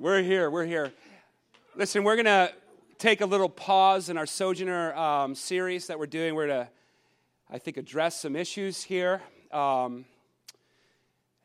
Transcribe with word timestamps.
We're 0.00 0.22
here. 0.22 0.48
We're 0.48 0.64
here. 0.64 0.92
Listen, 1.74 2.04
we're 2.04 2.14
going 2.14 2.26
to 2.26 2.52
take 2.98 3.20
a 3.20 3.26
little 3.26 3.48
pause 3.48 4.10
in 4.10 4.16
our 4.16 4.26
Sojourner 4.26 4.94
um, 4.94 5.34
series 5.34 5.88
that 5.88 5.98
we're 5.98 6.06
doing. 6.06 6.36
We're 6.36 6.46
going 6.46 6.66
to, 6.66 6.70
I 7.50 7.58
think, 7.58 7.78
address 7.78 8.20
some 8.20 8.36
issues 8.36 8.84
here 8.84 9.20
um, 9.50 10.04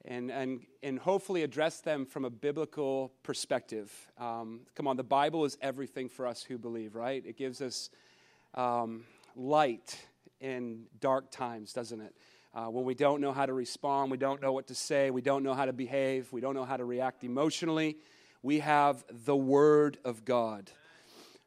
and, 0.06 0.30
and, 0.30 0.60
and 0.84 1.00
hopefully 1.00 1.42
address 1.42 1.80
them 1.80 2.06
from 2.06 2.26
a 2.26 2.30
biblical 2.30 3.12
perspective. 3.24 3.92
Um, 4.20 4.60
come 4.76 4.88
on, 4.88 4.98
the 4.98 5.04
Bible 5.04 5.46
is 5.46 5.58
everything 5.60 6.08
for 6.08 6.28
us 6.28 6.44
who 6.44 6.60
believe, 6.60 6.94
right? 6.94 7.26
It 7.26 7.38
gives 7.38 7.60
us 7.60 7.90
um, 8.54 9.06
light 9.36 10.00
in 10.40 10.84
dark 11.00 11.32
times, 11.32 11.74
doesn't 11.74 12.02
it? 12.02 12.14
Uh, 12.54 12.66
when 12.66 12.86
we 12.86 12.94
don't 12.94 13.20
know 13.20 13.32
how 13.32 13.48
to 13.48 13.54
respond, 13.54 14.12
we 14.12 14.18
don't 14.18 14.44
know 14.44 14.54
what 14.54 14.68
to 14.68 14.76
say, 14.76 15.10
we 15.10 15.24
don't 15.24 15.42
know 15.42 15.56
how 15.56 15.66
to 15.66 15.74
behave, 15.74 16.32
we 16.32 16.40
don't 16.40 16.54
know 16.54 16.66
how 16.66 16.78
to 16.78 16.86
react 16.86 17.24
emotionally 17.24 17.98
we 18.44 18.60
have 18.60 19.06
the 19.10 19.36
Word 19.36 19.98
of 20.04 20.26
God 20.26 20.70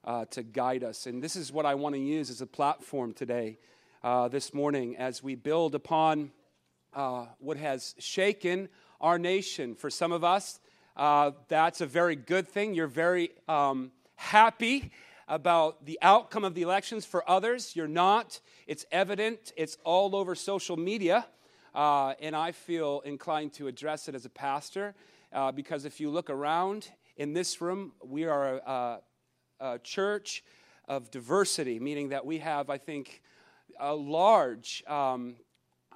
uh, 0.02 0.24
to 0.30 0.42
guide 0.42 0.82
us. 0.82 1.06
And 1.06 1.22
this 1.22 1.36
is 1.36 1.52
what 1.52 1.66
I 1.66 1.74
want 1.74 1.94
to 1.94 2.00
use 2.00 2.30
as 2.30 2.40
a 2.40 2.46
platform 2.46 3.12
today, 3.12 3.58
uh, 4.02 4.28
this 4.28 4.54
morning, 4.54 4.96
as 4.96 5.22
we 5.22 5.34
build 5.34 5.74
upon 5.74 6.30
uh, 6.94 7.26
what 7.38 7.58
has 7.58 7.94
shaken 7.98 8.70
our 8.98 9.18
nation. 9.18 9.74
For 9.74 9.90
some 9.90 10.10
of 10.10 10.24
us, 10.24 10.58
uh, 10.96 11.32
that's 11.48 11.82
a 11.82 11.86
very 11.86 12.16
good 12.16 12.48
thing. 12.48 12.74
You're 12.74 12.86
very 12.86 13.30
um, 13.46 13.92
happy 14.14 14.90
about 15.28 15.84
the 15.84 15.98
outcome 16.00 16.44
of 16.44 16.54
the 16.54 16.62
elections. 16.62 17.04
For 17.04 17.28
others, 17.28 17.76
you're 17.76 17.86
not. 17.86 18.40
It's 18.66 18.86
evident, 18.90 19.52
it's 19.54 19.76
all 19.84 20.16
over 20.16 20.34
social 20.34 20.78
media. 20.78 21.26
Uh, 21.74 22.14
and 22.22 22.34
I 22.34 22.52
feel 22.52 23.02
inclined 23.04 23.52
to 23.54 23.66
address 23.66 24.08
it 24.08 24.14
as 24.14 24.24
a 24.24 24.30
pastor 24.30 24.94
uh, 25.32 25.52
because 25.52 25.84
if 25.84 26.00
you 26.00 26.10
look 26.10 26.30
around 26.30 26.88
in 27.16 27.32
this 27.32 27.60
room, 27.60 27.92
we 28.04 28.24
are 28.24 28.56
a, 28.56 29.00
a 29.60 29.78
church 29.80 30.44
of 30.88 31.10
diversity, 31.10 31.78
meaning 31.80 32.10
that 32.10 32.24
we 32.24 32.38
have, 32.38 32.70
I 32.70 32.78
think, 32.78 33.22
a 33.78 33.94
large 33.94 34.84
um, 34.86 35.36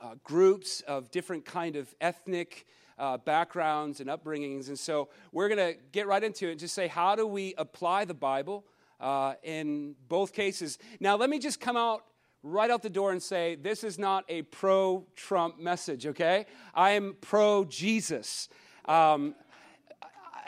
uh, 0.02 0.14
groups 0.24 0.80
of 0.82 1.10
different 1.10 1.44
kind 1.44 1.76
of 1.76 1.94
ethnic 2.00 2.66
uh, 2.98 3.16
backgrounds 3.16 4.00
and 4.00 4.10
upbringings. 4.10 4.68
And 4.68 4.78
so 4.78 5.08
we're 5.32 5.48
going 5.48 5.74
to 5.74 5.80
get 5.92 6.06
right 6.06 6.22
into 6.22 6.48
it 6.48 6.52
and 6.52 6.60
just 6.60 6.74
say, 6.74 6.86
how 6.86 7.16
do 7.16 7.26
we 7.26 7.54
apply 7.56 8.04
the 8.04 8.14
Bible 8.14 8.64
uh, 9.00 9.34
in 9.42 9.94
both 10.08 10.32
cases? 10.32 10.78
Now, 11.00 11.16
let 11.16 11.30
me 11.30 11.38
just 11.38 11.60
come 11.60 11.76
out 11.76 12.04
right 12.42 12.70
out 12.70 12.82
the 12.82 12.90
door 12.90 13.12
and 13.12 13.22
say, 13.22 13.54
this 13.54 13.84
is 13.84 13.98
not 13.98 14.24
a 14.28 14.42
pro 14.42 15.06
Trump 15.16 15.58
message, 15.58 16.06
okay? 16.06 16.46
I 16.74 16.90
am 16.92 17.16
pro 17.20 17.64
Jesus. 17.64 18.48
Um, 18.90 19.36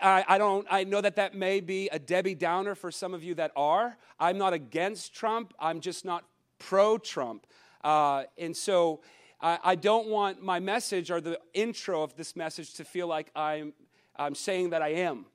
I, 0.02 0.24
I, 0.26 0.36
don't, 0.36 0.66
I 0.68 0.82
know 0.82 1.00
that 1.00 1.14
that 1.14 1.36
may 1.36 1.60
be 1.60 1.88
a 1.90 1.98
Debbie 2.00 2.34
Downer 2.34 2.74
for 2.74 2.90
some 2.90 3.14
of 3.14 3.22
you 3.22 3.36
that 3.36 3.52
are. 3.54 3.96
I'm 4.18 4.36
not 4.36 4.52
against 4.52 5.14
Trump, 5.14 5.54
I'm 5.60 5.78
just 5.78 6.04
not 6.04 6.24
pro 6.58 6.98
Trump. 6.98 7.46
Uh, 7.84 8.24
and 8.36 8.56
so 8.56 9.00
I, 9.40 9.60
I, 9.62 9.74
don't 9.76 10.08
want 10.08 10.42
my 10.42 10.58
message 10.58 11.12
or 11.12 11.20
the 11.20 11.38
intro 11.54 12.02
of 12.02 12.16
this 12.16 12.34
message 12.34 12.74
to 12.74 12.84
feel 12.84 13.06
like 13.06 13.30
I'm, 13.36 13.74
I'm 14.16 14.34
saying 14.34 14.70
that 14.70 14.82
I 14.82 14.88
am. 14.88 15.26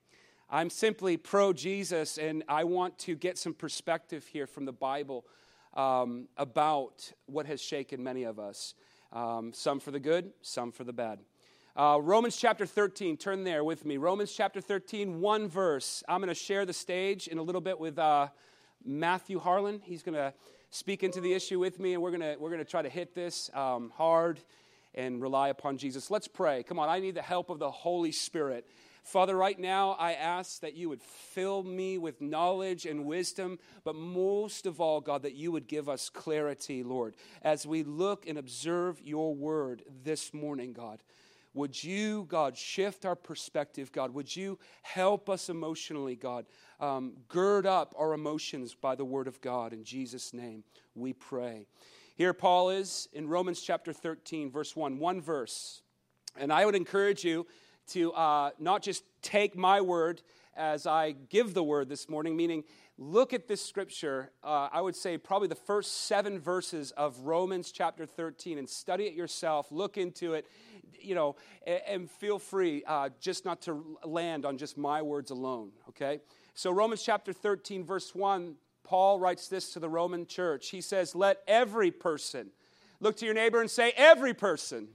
I'm 0.50 0.68
simply 0.68 1.16
pro 1.16 1.54
Jesus, 1.54 2.18
and 2.18 2.44
I 2.46 2.64
want 2.64 2.98
to 3.00 3.14
get 3.14 3.38
some 3.38 3.54
perspective 3.54 4.26
here 4.26 4.46
from 4.46 4.66
the 4.66 4.72
Bible 4.72 5.24
um, 5.72 6.28
about 6.36 7.10
what 7.24 7.46
has 7.46 7.62
shaken 7.62 8.02
many 8.02 8.24
of 8.24 8.38
us. 8.38 8.74
Um, 9.14 9.54
some 9.54 9.80
for 9.80 9.92
the 9.92 10.00
good, 10.00 10.30
some 10.42 10.72
for 10.72 10.84
the 10.84 10.92
bad. 10.92 11.20
Uh, 11.78 11.96
Romans 12.02 12.36
chapter 12.36 12.66
13, 12.66 13.16
turn 13.16 13.44
there 13.44 13.62
with 13.62 13.84
me. 13.84 13.98
Romans 13.98 14.32
chapter 14.32 14.60
13, 14.60 15.20
one 15.20 15.46
verse. 15.46 16.02
I'm 16.08 16.18
going 16.18 16.26
to 16.26 16.34
share 16.34 16.66
the 16.66 16.72
stage 16.72 17.28
in 17.28 17.38
a 17.38 17.42
little 17.42 17.60
bit 17.60 17.78
with 17.78 18.00
uh, 18.00 18.26
Matthew 18.84 19.38
Harlan. 19.38 19.80
He's 19.84 20.02
going 20.02 20.16
to 20.16 20.34
speak 20.70 21.04
into 21.04 21.20
the 21.20 21.32
issue 21.32 21.60
with 21.60 21.78
me, 21.78 21.94
and 21.94 22.02
we're 22.02 22.10
going 22.10 22.22
to, 22.22 22.36
we're 22.40 22.56
to 22.56 22.64
try 22.64 22.82
to 22.82 22.88
hit 22.88 23.14
this 23.14 23.48
um, 23.54 23.92
hard 23.96 24.40
and 24.96 25.22
rely 25.22 25.50
upon 25.50 25.78
Jesus. 25.78 26.10
Let's 26.10 26.26
pray. 26.26 26.64
Come 26.64 26.80
on, 26.80 26.88
I 26.88 26.98
need 26.98 27.14
the 27.14 27.22
help 27.22 27.48
of 27.48 27.60
the 27.60 27.70
Holy 27.70 28.10
Spirit. 28.10 28.66
Father, 29.04 29.36
right 29.36 29.56
now 29.56 29.92
I 30.00 30.14
ask 30.14 30.62
that 30.62 30.74
you 30.74 30.88
would 30.88 31.00
fill 31.00 31.62
me 31.62 31.96
with 31.96 32.20
knowledge 32.20 32.86
and 32.86 33.04
wisdom, 33.04 33.56
but 33.84 33.94
most 33.94 34.66
of 34.66 34.80
all, 34.80 35.00
God, 35.00 35.22
that 35.22 35.34
you 35.34 35.52
would 35.52 35.68
give 35.68 35.88
us 35.88 36.10
clarity, 36.10 36.82
Lord, 36.82 37.14
as 37.40 37.68
we 37.68 37.84
look 37.84 38.26
and 38.26 38.36
observe 38.36 39.00
your 39.00 39.32
word 39.32 39.84
this 40.02 40.34
morning, 40.34 40.72
God. 40.72 41.04
Would 41.54 41.82
you, 41.82 42.26
God, 42.28 42.56
shift 42.56 43.04
our 43.04 43.16
perspective, 43.16 43.90
God? 43.90 44.12
Would 44.14 44.34
you 44.34 44.58
help 44.82 45.28
us 45.28 45.48
emotionally, 45.48 46.14
God? 46.14 46.46
Um, 46.78 47.14
gird 47.28 47.66
up 47.66 47.94
our 47.98 48.12
emotions 48.12 48.74
by 48.74 48.94
the 48.94 49.04
word 49.04 49.26
of 49.26 49.40
God. 49.40 49.72
In 49.72 49.82
Jesus' 49.82 50.32
name, 50.32 50.62
we 50.94 51.12
pray. 51.12 51.66
Here, 52.14 52.34
Paul 52.34 52.70
is 52.70 53.08
in 53.12 53.28
Romans 53.28 53.60
chapter 53.60 53.92
13, 53.92 54.50
verse 54.50 54.76
1, 54.76 54.98
one 54.98 55.20
verse. 55.20 55.82
And 56.36 56.52
I 56.52 56.66
would 56.66 56.74
encourage 56.74 57.24
you 57.24 57.46
to 57.88 58.12
uh, 58.12 58.50
not 58.58 58.82
just 58.82 59.04
take 59.22 59.56
my 59.56 59.80
word 59.80 60.22
as 60.56 60.86
I 60.86 61.12
give 61.12 61.54
the 61.54 61.62
word 61.62 61.88
this 61.88 62.08
morning, 62.08 62.36
meaning 62.36 62.64
look 62.98 63.32
at 63.32 63.46
this 63.46 63.64
scripture, 63.64 64.32
uh, 64.42 64.68
I 64.72 64.80
would 64.80 64.96
say 64.96 65.16
probably 65.16 65.46
the 65.48 65.54
first 65.54 66.06
seven 66.06 66.40
verses 66.40 66.90
of 66.90 67.20
Romans 67.20 67.70
chapter 67.70 68.04
13, 68.04 68.58
and 68.58 68.68
study 68.68 69.04
it 69.04 69.14
yourself, 69.14 69.70
look 69.70 69.96
into 69.96 70.34
it, 70.34 70.46
you 71.00 71.14
know, 71.14 71.36
and, 71.64 71.80
and 71.86 72.10
feel 72.10 72.40
free 72.40 72.82
uh, 72.86 73.10
just 73.20 73.44
not 73.44 73.62
to 73.62 73.98
land 74.04 74.44
on 74.44 74.58
just 74.58 74.76
my 74.76 75.00
words 75.00 75.30
alone, 75.30 75.70
okay? 75.88 76.18
So, 76.54 76.72
Romans 76.72 77.04
chapter 77.04 77.32
13, 77.32 77.84
verse 77.84 78.14
1, 78.14 78.56
Paul 78.82 79.20
writes 79.20 79.48
this 79.48 79.72
to 79.74 79.78
the 79.78 79.88
Roman 79.88 80.26
church. 80.26 80.70
He 80.70 80.80
says, 80.80 81.14
Let 81.14 81.38
every 81.46 81.92
person, 81.92 82.50
look 83.00 83.16
to 83.18 83.24
your 83.24 83.34
neighbor 83.34 83.60
and 83.60 83.70
say, 83.70 83.92
Every 83.96 84.34
person. 84.34 84.88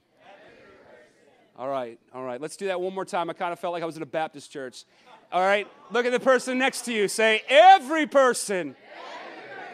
All 1.55 1.69
right, 1.69 1.99
all 2.11 2.23
right. 2.23 2.41
Let's 2.41 2.57
do 2.57 2.65
that 2.65 2.81
one 2.81 2.95
more 2.95 3.05
time. 3.05 3.29
I 3.29 3.33
kind 3.33 3.53
of 3.53 3.59
felt 3.59 3.73
like 3.73 3.83
I 3.83 3.85
was 3.85 3.95
in 3.95 4.01
a 4.01 4.07
Baptist 4.07 4.51
church. 4.51 4.85
All 5.33 5.41
right, 5.41 5.67
look 5.89 6.05
at 6.05 6.11
the 6.11 6.19
person 6.19 6.59
next 6.59 6.81
to 6.81 6.93
you. 6.93 7.07
Say, 7.07 7.41
Every 7.49 8.05
person. 8.05 8.75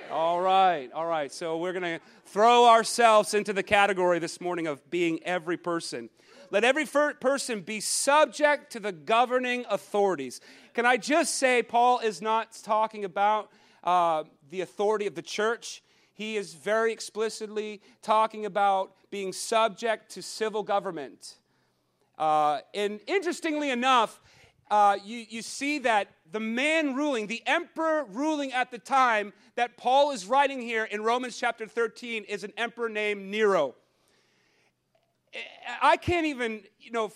All 0.10 0.40
right, 0.40 0.90
all 0.94 1.06
right. 1.06 1.30
So 1.34 1.58
we're 1.58 1.74
going 1.74 2.00
to 2.00 2.00
throw 2.28 2.70
ourselves 2.70 3.34
into 3.34 3.52
the 3.52 3.62
category 3.62 4.20
this 4.20 4.40
morning 4.40 4.68
of 4.68 4.90
being 4.90 5.22
every 5.24 5.58
person. 5.58 6.10
Let 6.50 6.64
every 6.64 6.86
person 6.86 7.60
be 7.60 7.82
subject 7.82 8.72
to 8.72 8.80
the 8.80 8.94
governing 8.94 9.66
authorities. 9.70 10.40
Can 10.74 10.86
I 10.86 10.96
just 10.96 11.36
say, 11.36 11.62
Paul 11.62 12.00
is 12.00 12.22
not 12.22 12.58
talking 12.64 13.04
about 13.04 13.52
uh, 13.84 14.24
the 14.50 14.62
authority 14.62 15.08
of 15.08 15.16
the 15.16 15.22
church. 15.22 15.84
He 16.14 16.38
is 16.38 16.54
very 16.54 16.94
explicitly 16.94 17.82
talking 18.02 18.46
about 18.46 18.94
being 19.12 19.34
subject 19.34 20.12
to 20.12 20.22
civil 20.22 20.64
government. 20.64 21.36
Uh, 22.18 22.60
and 22.74 23.00
interestingly 23.08 23.72
enough, 23.72 24.22
uh, 24.70 24.98
you, 25.04 25.26
you 25.30 25.42
see 25.42 25.80
that 25.80 26.10
the 26.32 26.40
man 26.40 26.96
ruling, 26.96 27.28
the 27.28 27.42
emperor 27.46 28.06
ruling 28.06 28.54
at 28.54 28.72
the 28.72 28.78
time 28.78 29.34
that 29.56 29.78
Paul 29.78 30.12
is 30.12 30.26
writing 30.26 30.62
here 30.62 30.84
in 30.84 31.04
Romans 31.04 31.38
chapter 31.38 31.66
13 31.66 32.24
is 32.26 32.44
an 32.44 32.54
emperor 32.58 32.90
named 32.90 33.30
Nero. 33.30 33.76
I 35.82 35.98
can't 35.98 36.26
even, 36.26 36.64
you 36.80 36.92
know, 36.92 37.12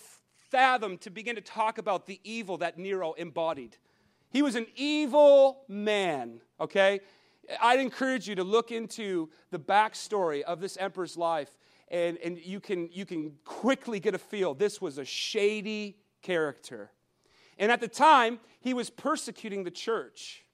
fathom 0.50 0.98
to 0.98 1.10
begin 1.10 1.36
to 1.36 1.40
talk 1.40 1.78
about 1.78 2.06
the 2.06 2.20
evil 2.24 2.58
that 2.58 2.78
Nero 2.78 3.12
embodied. 3.14 3.76
He 4.30 4.42
was 4.42 4.56
an 4.56 4.66
evil 4.74 5.62
man, 5.68 6.40
okay? 6.60 7.00
I'd 7.60 7.80
encourage 7.80 8.28
you 8.28 8.34
to 8.36 8.44
look 8.44 8.72
into 8.72 9.30
the 9.50 9.58
backstory 9.58 10.42
of 10.42 10.60
this 10.60 10.76
emperor's 10.76 11.16
life, 11.16 11.50
and, 11.88 12.18
and 12.18 12.38
you, 12.38 12.58
can, 12.58 12.88
you 12.92 13.04
can 13.04 13.34
quickly 13.44 14.00
get 14.00 14.14
a 14.14 14.18
feel. 14.18 14.54
This 14.54 14.80
was 14.80 14.98
a 14.98 15.04
shady 15.04 15.98
character. 16.22 16.90
And 17.58 17.70
at 17.70 17.80
the 17.80 17.88
time, 17.88 18.40
he 18.60 18.74
was 18.74 18.90
persecuting 18.90 19.64
the 19.64 19.70
church 19.70 20.44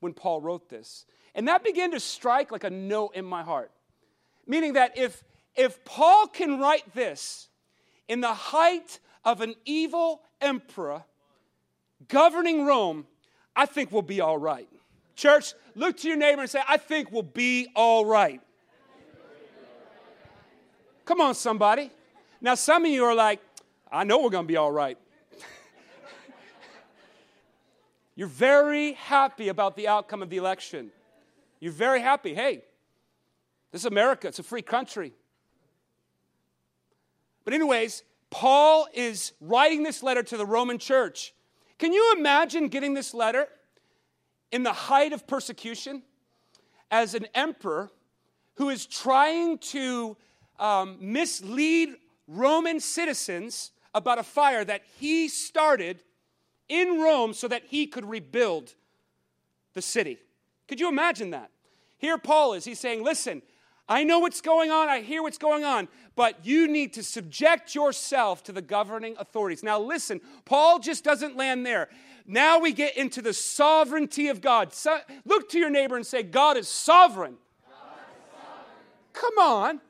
when 0.00 0.12
Paul 0.14 0.40
wrote 0.40 0.68
this. 0.68 1.04
And 1.34 1.48
that 1.48 1.64
began 1.64 1.90
to 1.90 2.00
strike 2.00 2.50
like 2.50 2.64
a 2.64 2.70
note 2.70 3.12
in 3.14 3.24
my 3.24 3.42
heart. 3.42 3.70
Meaning 4.46 4.74
that 4.74 4.96
if, 4.96 5.22
if 5.54 5.84
Paul 5.84 6.26
can 6.28 6.58
write 6.60 6.94
this 6.94 7.48
in 8.08 8.20
the 8.20 8.32
height 8.32 9.00
of 9.24 9.40
an 9.40 9.54
evil 9.64 10.22
emperor 10.40 11.04
governing 12.08 12.64
Rome, 12.64 13.06
I 13.54 13.66
think 13.66 13.90
we'll 13.92 14.02
be 14.02 14.20
all 14.20 14.38
right. 14.38 14.68
Church, 15.16 15.54
look 15.74 15.96
to 15.98 16.08
your 16.08 16.16
neighbor 16.16 16.42
and 16.42 16.50
say, 16.50 16.60
I 16.68 16.76
think 16.76 17.10
we'll 17.10 17.22
be 17.22 17.68
all 17.74 18.04
right. 18.04 18.40
Come 21.04 21.20
on, 21.20 21.34
somebody. 21.34 21.90
Now, 22.40 22.54
some 22.54 22.84
of 22.84 22.90
you 22.90 23.04
are 23.04 23.14
like, 23.14 23.40
I 23.90 24.04
know 24.04 24.20
we're 24.22 24.30
going 24.30 24.44
to 24.44 24.48
be 24.48 24.56
all 24.56 24.72
right. 24.72 24.98
You're 28.16 28.28
very 28.28 28.94
happy 28.94 29.48
about 29.48 29.76
the 29.76 29.88
outcome 29.88 30.22
of 30.22 30.30
the 30.30 30.38
election. 30.38 30.90
You're 31.60 31.72
very 31.72 32.00
happy. 32.00 32.34
Hey, 32.34 32.64
this 33.70 33.82
is 33.82 33.86
America, 33.86 34.28
it's 34.28 34.38
a 34.38 34.42
free 34.42 34.62
country. 34.62 35.12
But, 37.44 37.54
anyways, 37.54 38.02
Paul 38.30 38.88
is 38.92 39.32
writing 39.40 39.82
this 39.82 40.02
letter 40.02 40.22
to 40.22 40.36
the 40.36 40.46
Roman 40.46 40.78
church. 40.78 41.34
Can 41.78 41.92
you 41.92 42.14
imagine 42.16 42.68
getting 42.68 42.94
this 42.94 43.12
letter 43.14 43.46
in 44.50 44.62
the 44.62 44.72
height 44.72 45.12
of 45.12 45.26
persecution 45.26 46.02
as 46.90 47.14
an 47.14 47.26
emperor 47.34 47.90
who 48.54 48.70
is 48.70 48.86
trying 48.86 49.58
to 49.58 50.16
um, 50.58 50.96
mislead 51.00 51.90
Roman 52.26 52.80
citizens 52.80 53.72
about 53.94 54.18
a 54.18 54.22
fire 54.22 54.64
that 54.64 54.82
he 54.98 55.28
started 55.28 56.02
in 56.68 57.00
Rome 57.00 57.32
so 57.32 57.48
that 57.48 57.64
he 57.66 57.86
could 57.86 58.08
rebuild 58.08 58.74
the 59.74 59.82
city? 59.82 60.18
Could 60.68 60.80
you 60.80 60.88
imagine 60.88 61.30
that? 61.30 61.50
Here, 61.98 62.18
Paul 62.18 62.54
is. 62.54 62.64
He's 62.64 62.80
saying, 62.80 63.02
Listen, 63.02 63.42
I 63.88 64.02
know 64.02 64.18
what's 64.18 64.40
going 64.40 64.70
on, 64.70 64.88
I 64.88 65.00
hear 65.00 65.22
what's 65.22 65.38
going 65.38 65.64
on, 65.64 65.88
but 66.16 66.44
you 66.44 66.66
need 66.66 66.92
to 66.94 67.04
subject 67.04 67.74
yourself 67.74 68.42
to 68.44 68.52
the 68.52 68.62
governing 68.62 69.14
authorities. 69.18 69.62
Now, 69.62 69.78
listen, 69.78 70.20
Paul 70.44 70.80
just 70.80 71.04
doesn't 71.04 71.36
land 71.36 71.64
there. 71.64 71.88
Now 72.26 72.58
we 72.58 72.72
get 72.72 72.96
into 72.96 73.22
the 73.22 73.32
sovereignty 73.32 74.26
of 74.26 74.40
God. 74.40 74.72
So, 74.72 74.98
look 75.24 75.48
to 75.50 75.58
your 75.58 75.70
neighbor 75.70 75.96
and 75.96 76.04
say, 76.04 76.24
God 76.24 76.56
is 76.56 76.66
sovereign. 76.66 77.36
God 77.68 77.98
is 78.10 78.40
sovereign. 78.40 78.74
Come 79.12 79.38
on. 79.38 79.80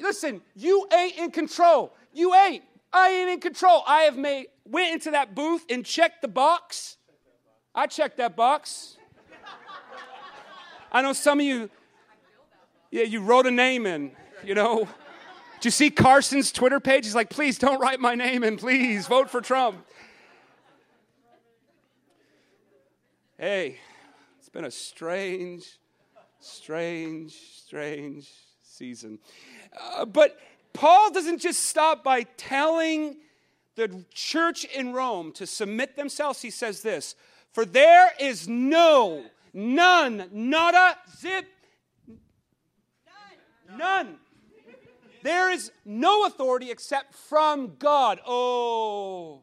Listen, 0.00 0.40
you 0.54 0.88
ain't 0.96 1.18
in 1.18 1.30
control. 1.30 1.94
You 2.14 2.34
ain't. 2.34 2.64
I 2.90 3.10
ain't 3.10 3.30
in 3.30 3.40
control. 3.40 3.82
I 3.86 4.02
have 4.02 4.16
made 4.16 4.46
went 4.70 4.92
into 4.92 5.10
that 5.12 5.34
booth 5.34 5.64
and 5.70 5.84
checked 5.84 6.22
the 6.22 6.28
box. 6.28 6.96
I 7.74 7.86
checked 7.86 8.16
that 8.18 8.36
box. 8.36 8.96
I 10.92 11.02
know 11.02 11.12
some 11.12 11.40
of 11.40 11.46
you 11.46 11.70
yeah, 12.90 13.02
you 13.02 13.20
wrote 13.20 13.46
a 13.46 13.50
name 13.50 13.84
in, 13.84 14.12
you 14.44 14.54
know. 14.54 14.88
Did 15.56 15.64
you 15.66 15.70
see 15.70 15.90
Carson's 15.90 16.52
Twitter 16.52 16.80
page? 16.80 17.04
He's 17.04 17.14
like, 17.14 17.30
please 17.30 17.58
don't 17.58 17.80
write 17.80 18.00
my 18.00 18.14
name 18.14 18.44
in, 18.44 18.56
please 18.56 19.06
vote 19.06 19.28
for 19.28 19.40
Trump. 19.40 19.84
Hey, 23.38 23.78
it's 24.38 24.48
been 24.48 24.64
a 24.64 24.70
strange, 24.70 25.78
strange, 26.40 27.32
strange 27.32 28.30
season. 28.62 29.18
Uh, 29.78 30.06
but 30.06 30.38
Paul 30.72 31.10
doesn't 31.10 31.40
just 31.40 31.64
stop 31.64 32.02
by 32.02 32.22
telling 32.22 33.16
the 33.76 34.04
church 34.12 34.64
in 34.64 34.92
Rome 34.92 35.32
to 35.32 35.46
submit 35.46 35.96
themselves. 35.96 36.42
He 36.42 36.50
says 36.50 36.82
this 36.82 37.14
For 37.52 37.64
there 37.64 38.10
is 38.18 38.48
no, 38.48 39.24
none, 39.52 40.28
nada, 40.32 40.96
zip, 41.16 41.46
None. 43.74 44.18
There 45.22 45.50
is 45.50 45.72
no 45.84 46.26
authority 46.26 46.70
except 46.70 47.14
from 47.14 47.76
God. 47.78 48.20
Oh. 48.26 49.42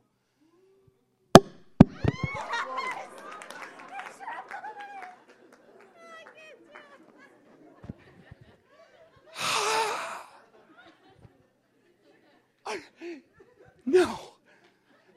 no. 13.85 14.19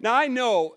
Now 0.06 0.14
I 0.14 0.28
know, 0.28 0.76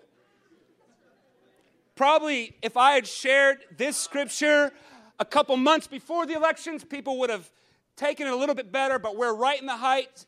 probably 1.95 2.55
if 2.63 2.75
I 2.75 2.93
had 2.93 3.05
shared 3.05 3.59
this 3.77 3.95
scripture 3.95 4.71
a 5.19 5.23
couple 5.23 5.55
months 5.55 5.85
before 5.85 6.25
the 6.25 6.33
elections, 6.33 6.83
people 6.83 7.19
would 7.19 7.29
have 7.29 7.47
taken 7.95 8.25
it 8.25 8.33
a 8.33 8.35
little 8.35 8.55
bit 8.55 8.71
better, 8.71 8.97
but 8.97 9.15
we're 9.15 9.35
right 9.35 9.61
in 9.61 9.67
the 9.67 9.77
height. 9.77 10.25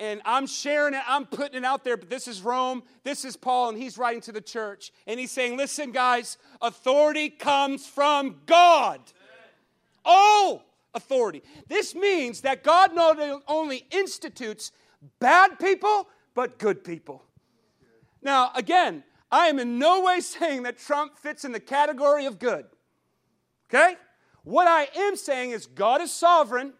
And 0.00 0.20
I'm 0.24 0.48
sharing 0.48 0.94
it, 0.94 1.02
I'm 1.06 1.26
putting 1.26 1.58
it 1.58 1.64
out 1.64 1.84
there, 1.84 1.96
but 1.96 2.10
this 2.10 2.26
is 2.26 2.42
Rome, 2.42 2.82
this 3.04 3.24
is 3.24 3.36
Paul, 3.36 3.68
and 3.68 3.78
he's 3.78 3.96
writing 3.96 4.20
to 4.22 4.32
the 4.32 4.40
church. 4.40 4.90
And 5.06 5.20
he's 5.20 5.30
saying, 5.30 5.56
Listen, 5.56 5.92
guys, 5.92 6.36
authority 6.60 7.30
comes 7.30 7.86
from 7.86 8.40
God. 8.46 9.00
All 10.04 10.64
authority. 10.92 11.44
This 11.68 11.94
means 11.94 12.40
that 12.40 12.64
God 12.64 12.96
not 12.96 13.16
only 13.46 13.86
institutes 13.92 14.72
bad 15.20 15.56
people, 15.60 16.08
but 16.34 16.58
good 16.58 16.82
people. 16.82 17.22
Now, 18.22 18.50
again, 18.54 19.04
I 19.30 19.46
am 19.46 19.58
in 19.58 19.78
no 19.78 20.02
way 20.02 20.20
saying 20.20 20.64
that 20.64 20.78
Trump 20.78 21.16
fits 21.16 21.44
in 21.44 21.52
the 21.52 21.60
category 21.60 22.26
of 22.26 22.38
good. 22.38 22.66
Okay? 23.68 23.96
What 24.42 24.66
I 24.66 24.88
am 24.96 25.16
saying 25.16 25.50
is 25.50 25.66
God 25.66 26.00
is 26.00 26.12
sovereign. 26.12 26.72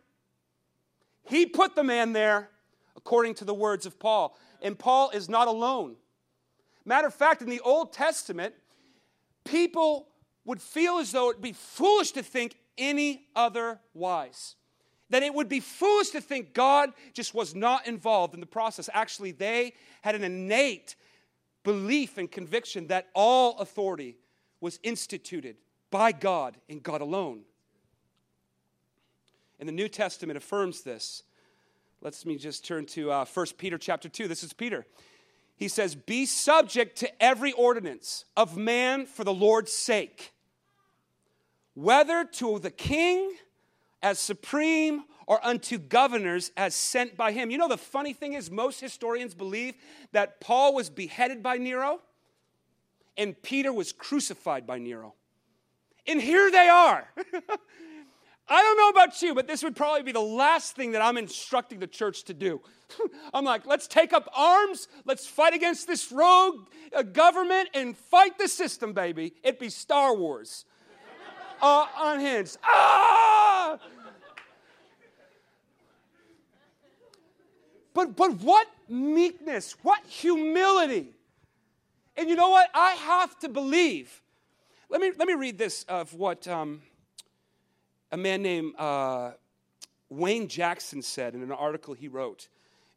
He 1.25 1.47
put 1.47 1.77
the 1.77 1.85
man 1.85 2.13
there 2.13 2.51
according 2.97 3.35
to 3.35 3.45
the 3.45 3.55
words 3.55 3.87
of 3.87 3.99
Paul. 3.99 4.37
And 4.63 4.79
Paul 4.79 5.11
is 5.11 5.29
not 5.29 5.49
alone. 5.49 5.97
Matter 6.85 7.07
of 7.07 7.15
fact, 7.15 7.43
in 7.43 7.49
the 7.49 7.61
Old 7.61 7.93
Testament, 7.93 8.55
people 9.45 10.09
would 10.45 10.61
feel 10.61 10.99
as 10.99 11.13
though 11.13 11.31
it'd 11.31 11.43
be 11.43 11.53
foolish 11.53 12.13
to 12.13 12.23
think 12.23 12.57
any 12.77 13.27
otherwise. 13.37 14.57
That 15.11 15.23
it 15.23 15.35
would 15.35 15.49
be 15.49 15.61
foolish 15.61 16.11
to 16.11 16.21
think 16.21 16.55
God 16.55 16.93
just 17.13 17.35
was 17.35 17.55
not 17.55 17.87
involved 17.87 18.35
in 18.35 18.41
the 18.41 18.47
process. 18.47 18.89
Actually, 18.93 19.33
they 19.33 19.75
had 20.03 20.15
an 20.15 20.25
innate 20.25 20.97
belief 21.63 22.19
and 22.19 22.31
conviction 22.31 22.87
that 22.89 23.09
all 23.15 23.59
authority 23.59 24.17
was 24.61 24.79
instituted 24.83 25.57
by 25.91 26.13
God 26.13 26.57
and 26.69 26.83
God 26.83 27.01
alone. 27.01 27.43
And 29.59 29.69
the 29.69 29.73
New 29.73 29.89
Testament 29.89 30.37
affirms 30.37 30.83
this. 30.83 31.23
Let's 32.01 32.25
me 32.25 32.37
just 32.37 32.65
turn 32.65 32.87
to 32.87 33.11
uh, 33.11 33.25
1 33.27 33.47
Peter 33.59 33.77
chapter 33.77 34.09
2. 34.09 34.27
This 34.27 34.43
is 34.43 34.53
Peter. 34.53 34.87
He 35.57 35.69
says, 35.69 35.95
Be 35.95 36.25
subject 36.25 36.97
to 36.99 37.23
every 37.23 37.53
ordinance 37.53 38.25
of 38.37 38.57
man 38.57 39.05
for 39.05 39.25
the 39.25 39.35
Lord's 39.35 39.73
sake, 39.73 40.33
whether 41.75 42.25
to 42.25 42.59
the 42.59 42.71
king 42.71 43.35
as 44.03 44.19
supreme 44.19 45.05
or 45.27 45.45
unto 45.47 45.79
governors 45.79 46.51
as 46.57 46.75
sent 46.75 47.17
by 47.17 47.33
him. 47.33 47.51
You 47.51 47.59
know, 47.59 47.69
the 47.69 47.79
funny 47.79 48.13
thing 48.13 48.33
is, 48.33 48.51
most 48.51 48.81
historians 48.81 49.35
believe 49.35 49.75
that 50.13 50.41
Paul 50.41 50.75
was 50.75 50.91
beheaded 50.91 51.43
by 51.43 51.57
Nero 51.57 52.01
and 53.17 53.41
Peter 53.41 53.73
was 53.73 53.93
crucified 53.93 54.67
by 54.67 54.79
Nero. 54.79 55.15
And 56.07 56.21
here 56.21 56.51
they 56.51 56.69
are. 56.69 57.09
I 58.49 58.63
don't 58.63 58.77
know 58.77 58.89
about 58.89 59.23
you, 59.23 59.33
but 59.33 59.47
this 59.47 59.63
would 59.63 59.77
probably 59.77 60.03
be 60.03 60.11
the 60.11 60.21
last 60.21 60.75
thing 60.75 60.91
that 60.93 61.03
I'm 61.03 61.17
instructing 61.17 61.79
the 61.79 61.87
church 61.87 62.25
to 62.25 62.35
do. 62.35 62.61
I'm 63.35 63.45
like, 63.45 63.65
let's 63.67 63.87
take 63.87 64.13
up 64.13 64.29
arms, 64.35 64.89
let's 65.05 65.29
fight 65.29 65.55
against 65.55 65.87
this 65.87 66.11
rogue 66.11 66.67
uh, 66.93 67.03
government 67.03 67.69
and 67.75 67.97
fight 67.97 68.37
the 68.39 68.49
system, 68.49 68.93
baby. 68.93 69.35
It'd 69.45 69.61
be 69.61 69.69
Star 69.71 70.15
Wars. 70.15 70.65
Uh, 71.63 71.87
unhinged. 71.99 72.57
Ah! 72.65 73.40
But, 77.93 78.17
but 78.17 78.35
what 78.41 78.67
meekness, 78.89 79.75
what 79.83 80.05
humility. 80.07 81.15
And 82.17 82.29
you 82.29 82.37
know 82.37 82.51
what? 82.51 82.69
I 82.75 82.93
have 82.93 83.39
to 83.41 83.49
believe. 83.49 84.23
Let 84.89 85.01
me, 85.01 85.13
let 85.19 85.29
me 85.29 85.35
read 85.35 85.59
this 85.59 85.85
of 85.85 86.15
what 86.15 86.47
um, 86.49 86.83
a 88.13 88.17
man 88.17 88.43
named 88.43 88.75
uh, 88.79 89.33
Wayne 90.09 90.49
Jackson 90.49 91.03
said 91.03 91.35
in 91.35 91.43
an 91.43 91.53
article 91.53 91.95
he 91.95 92.09
wrote 92.09 92.49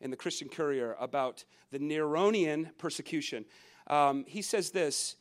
in 0.02 0.12
the 0.12 0.18
Christian 0.18 0.50
Courier 0.50 0.96
about 1.00 1.44
the 1.72 1.80
Neronian 1.80 2.70
persecution. 2.78 3.46
Um, 3.88 4.26
he 4.28 4.42
says 4.42 4.72
this. 4.72 5.16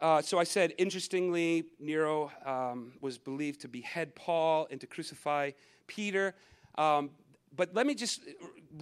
Uh, 0.00 0.20
so 0.20 0.38
I 0.38 0.44
said, 0.44 0.74
interestingly, 0.76 1.64
Nero 1.80 2.30
um, 2.44 2.92
was 3.00 3.16
believed 3.16 3.62
to 3.62 3.68
behead 3.68 4.14
Paul 4.14 4.68
and 4.70 4.80
to 4.80 4.86
crucify 4.86 5.52
Peter. 5.86 6.34
Um, 6.76 7.10
but 7.54 7.74
let 7.74 7.86
me 7.86 7.94
just 7.94 8.20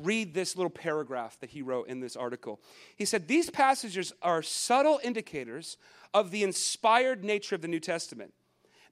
read 0.02 0.34
this 0.34 0.56
little 0.56 0.70
paragraph 0.70 1.38
that 1.40 1.50
he 1.50 1.62
wrote 1.62 1.88
in 1.88 2.00
this 2.00 2.16
article. 2.16 2.60
He 2.96 3.04
said, 3.04 3.28
These 3.28 3.50
passages 3.50 4.12
are 4.22 4.42
subtle 4.42 5.00
indicators 5.04 5.76
of 6.12 6.30
the 6.30 6.42
inspired 6.42 7.22
nature 7.24 7.54
of 7.54 7.62
the 7.62 7.68
New 7.68 7.80
Testament. 7.80 8.32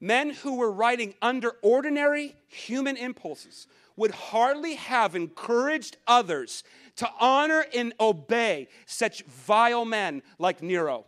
Men 0.01 0.31
who 0.31 0.57
were 0.57 0.71
writing 0.71 1.15
under 1.23 1.53
ordinary 1.63 2.35
human 2.49 2.97
impulses 2.97 3.67
would 3.97 4.11
hardly 4.11 4.75
have 4.75 5.15
encouraged 5.15 5.97
others 6.07 6.65
to 6.97 7.09
honor 7.21 7.65
and 7.75 7.93
obey 8.01 8.69
such 8.87 9.23
vile 9.25 9.85
men 9.85 10.23
like 10.39 10.63
Nero. 10.63 11.07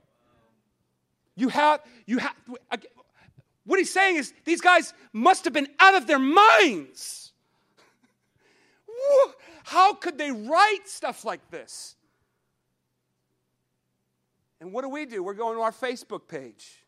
You 1.36 1.48
have, 1.48 1.80
you 2.06 2.18
have, 2.18 2.34
what 3.64 3.78
he's 3.78 3.92
saying 3.92 4.16
is 4.16 4.32
these 4.44 4.60
guys 4.60 4.92
must 5.12 5.44
have 5.44 5.52
been 5.52 5.68
out 5.80 5.94
of 5.94 6.06
their 6.06 6.18
minds. 6.18 7.32
How 9.64 9.94
could 9.94 10.18
they 10.18 10.30
write 10.30 10.86
stuff 10.86 11.24
like 11.24 11.50
this? 11.50 11.96
And 14.60 14.72
what 14.72 14.82
do 14.82 14.88
we 14.88 15.06
do? 15.06 15.22
We're 15.22 15.34
going 15.34 15.56
to 15.56 15.62
our 15.62 15.72
Facebook 15.72 16.28
page 16.28 16.84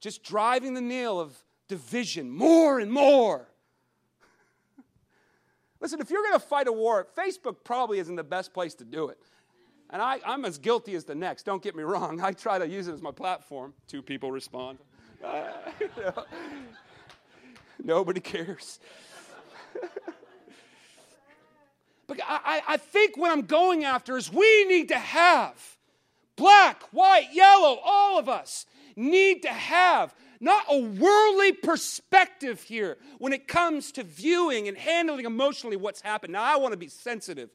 just 0.00 0.22
driving 0.22 0.74
the 0.74 0.80
nail 0.80 1.18
of 1.18 1.34
division 1.68 2.30
more 2.30 2.78
and 2.78 2.92
more. 2.92 3.48
Listen, 5.80 6.00
if 6.00 6.10
you're 6.10 6.22
going 6.22 6.38
to 6.38 6.46
fight 6.46 6.68
a 6.68 6.72
war, 6.72 7.06
Facebook 7.16 7.56
probably 7.64 7.98
isn't 7.98 8.16
the 8.16 8.24
best 8.24 8.52
place 8.52 8.74
to 8.74 8.84
do 8.84 9.08
it. 9.08 9.18
And 9.90 10.02
I, 10.02 10.18
I'm 10.26 10.44
as 10.44 10.58
guilty 10.58 10.94
as 10.94 11.04
the 11.04 11.14
next, 11.14 11.44
don't 11.44 11.62
get 11.62 11.76
me 11.76 11.82
wrong. 11.82 12.20
I 12.20 12.32
try 12.32 12.58
to 12.58 12.66
use 12.66 12.88
it 12.88 12.92
as 12.92 13.02
my 13.02 13.12
platform. 13.12 13.72
Two 13.86 14.02
people 14.02 14.32
respond. 14.32 14.78
Uh, 15.24 15.52
nobody 17.82 18.20
cares. 18.20 18.80
but 22.06 22.18
I, 22.26 22.62
I 22.66 22.76
think 22.78 23.16
what 23.16 23.30
I'm 23.30 23.42
going 23.42 23.84
after 23.84 24.16
is 24.16 24.32
we 24.32 24.64
need 24.64 24.88
to 24.88 24.98
have 24.98 25.76
black, 26.34 26.82
white, 26.92 27.28
yellow, 27.32 27.78
all 27.84 28.18
of 28.18 28.28
us 28.28 28.66
need 28.96 29.42
to 29.42 29.48
have 29.48 30.14
not 30.40 30.64
a 30.70 30.80
worldly 30.80 31.52
perspective 31.52 32.62
here 32.62 32.98
when 33.18 33.32
it 33.32 33.48
comes 33.48 33.92
to 33.92 34.02
viewing 34.02 34.68
and 34.68 34.76
handling 34.76 35.24
emotionally 35.24 35.76
what's 35.76 36.00
happened. 36.00 36.32
Now, 36.32 36.42
I 36.42 36.56
want 36.56 36.72
to 36.72 36.78
be 36.78 36.88
sensitive 36.88 37.50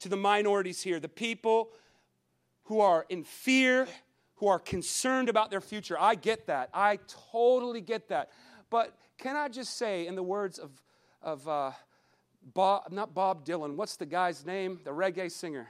to 0.00 0.08
the 0.08 0.16
minorities 0.16 0.82
here, 0.82 1.00
the 1.00 1.08
people 1.08 1.70
who 2.64 2.80
are 2.80 3.06
in 3.08 3.24
fear, 3.24 3.88
who 4.36 4.46
are 4.46 4.58
concerned 4.58 5.28
about 5.28 5.50
their 5.50 5.60
future. 5.60 5.96
I 5.98 6.14
get 6.14 6.46
that. 6.46 6.70
I 6.72 6.98
totally 7.32 7.80
get 7.80 8.08
that. 8.08 8.30
But 8.70 8.96
can 9.16 9.36
I 9.36 9.48
just 9.48 9.76
say, 9.76 10.06
in 10.06 10.14
the 10.14 10.22
words 10.22 10.58
of, 10.58 10.70
of 11.22 11.48
uh, 11.48 11.72
Bob, 12.54 12.84
not 12.90 13.14
Bob 13.14 13.44
Dylan, 13.44 13.74
what's 13.74 13.96
the 13.96 14.06
guy's 14.06 14.46
name? 14.46 14.80
The 14.84 14.90
reggae 14.90 15.30
singer? 15.30 15.68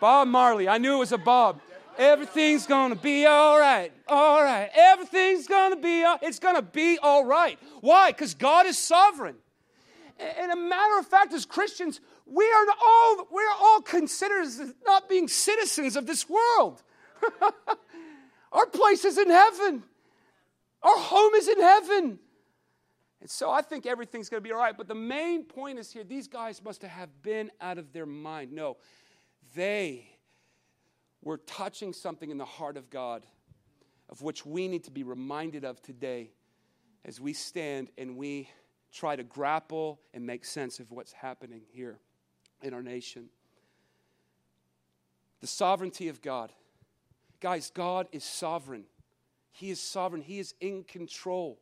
Bob 0.00 0.28
Marley. 0.28 0.68
I 0.68 0.78
knew 0.78 0.96
it 0.96 0.98
was 0.98 1.12
a 1.12 1.18
Bob. 1.18 1.60
Everything's 1.98 2.66
gonna 2.66 2.94
be 2.94 3.24
all 3.24 3.58
right, 3.58 3.90
all 4.06 4.42
right. 4.42 4.68
Everything's 4.74 5.46
gonna 5.46 5.76
be, 5.76 6.04
all, 6.04 6.18
it's 6.20 6.38
gonna 6.38 6.60
be 6.60 6.98
all 7.02 7.24
right. 7.24 7.58
Why? 7.80 8.10
Because 8.10 8.34
God 8.34 8.66
is 8.66 8.76
sovereign. 8.76 9.36
And 10.18 10.50
a 10.50 10.56
matter 10.56 10.98
of 10.98 11.06
fact, 11.06 11.34
as 11.34 11.44
Christians, 11.44 12.00
we 12.24 12.44
are 12.44 12.66
all 12.84 13.28
we 13.32 13.42
are 13.42 13.56
all 13.60 13.82
considered 13.82 14.42
as 14.42 14.74
not 14.86 15.08
being 15.08 15.28
citizens 15.28 15.96
of 15.96 16.06
this 16.06 16.28
world. 16.28 16.82
Our 18.52 18.66
place 18.66 19.04
is 19.04 19.18
in 19.18 19.28
heaven. 19.28 19.82
Our 20.82 20.96
home 20.96 21.34
is 21.34 21.48
in 21.48 21.60
heaven. 21.60 22.18
And 23.20 23.30
so 23.30 23.50
I 23.50 23.60
think 23.60 23.86
everything's 23.86 24.28
going 24.28 24.42
to 24.42 24.46
be 24.48 24.52
all 24.52 24.58
right. 24.58 24.76
But 24.76 24.88
the 24.88 24.94
main 24.94 25.44
point 25.44 25.78
is 25.78 25.92
here 25.92 26.04
these 26.04 26.28
guys 26.28 26.62
must 26.62 26.82
have 26.82 27.22
been 27.22 27.50
out 27.60 27.76
of 27.76 27.92
their 27.92 28.06
mind. 28.06 28.52
No, 28.52 28.78
they 29.54 30.08
were 31.22 31.38
touching 31.38 31.92
something 31.92 32.30
in 32.30 32.38
the 32.38 32.44
heart 32.44 32.76
of 32.76 32.88
God, 32.88 33.26
of 34.08 34.22
which 34.22 34.46
we 34.46 34.68
need 34.68 34.84
to 34.84 34.90
be 34.90 35.02
reminded 35.02 35.64
of 35.64 35.82
today 35.82 36.30
as 37.04 37.20
we 37.20 37.32
stand 37.32 37.90
and 37.98 38.16
we 38.16 38.48
try 38.96 39.14
to 39.14 39.22
grapple 39.22 40.00
and 40.14 40.24
make 40.26 40.44
sense 40.44 40.80
of 40.80 40.90
what's 40.90 41.12
happening 41.12 41.62
here 41.70 41.98
in 42.62 42.72
our 42.72 42.82
nation. 42.82 43.26
The 45.40 45.46
sovereignty 45.46 46.08
of 46.08 46.22
God. 46.22 46.52
Guys, 47.40 47.70
God 47.70 48.08
is 48.10 48.24
sovereign. 48.24 48.84
He 49.52 49.70
is 49.70 49.80
sovereign. 49.80 50.22
He 50.22 50.38
is 50.38 50.54
in 50.60 50.84
control. 50.84 51.60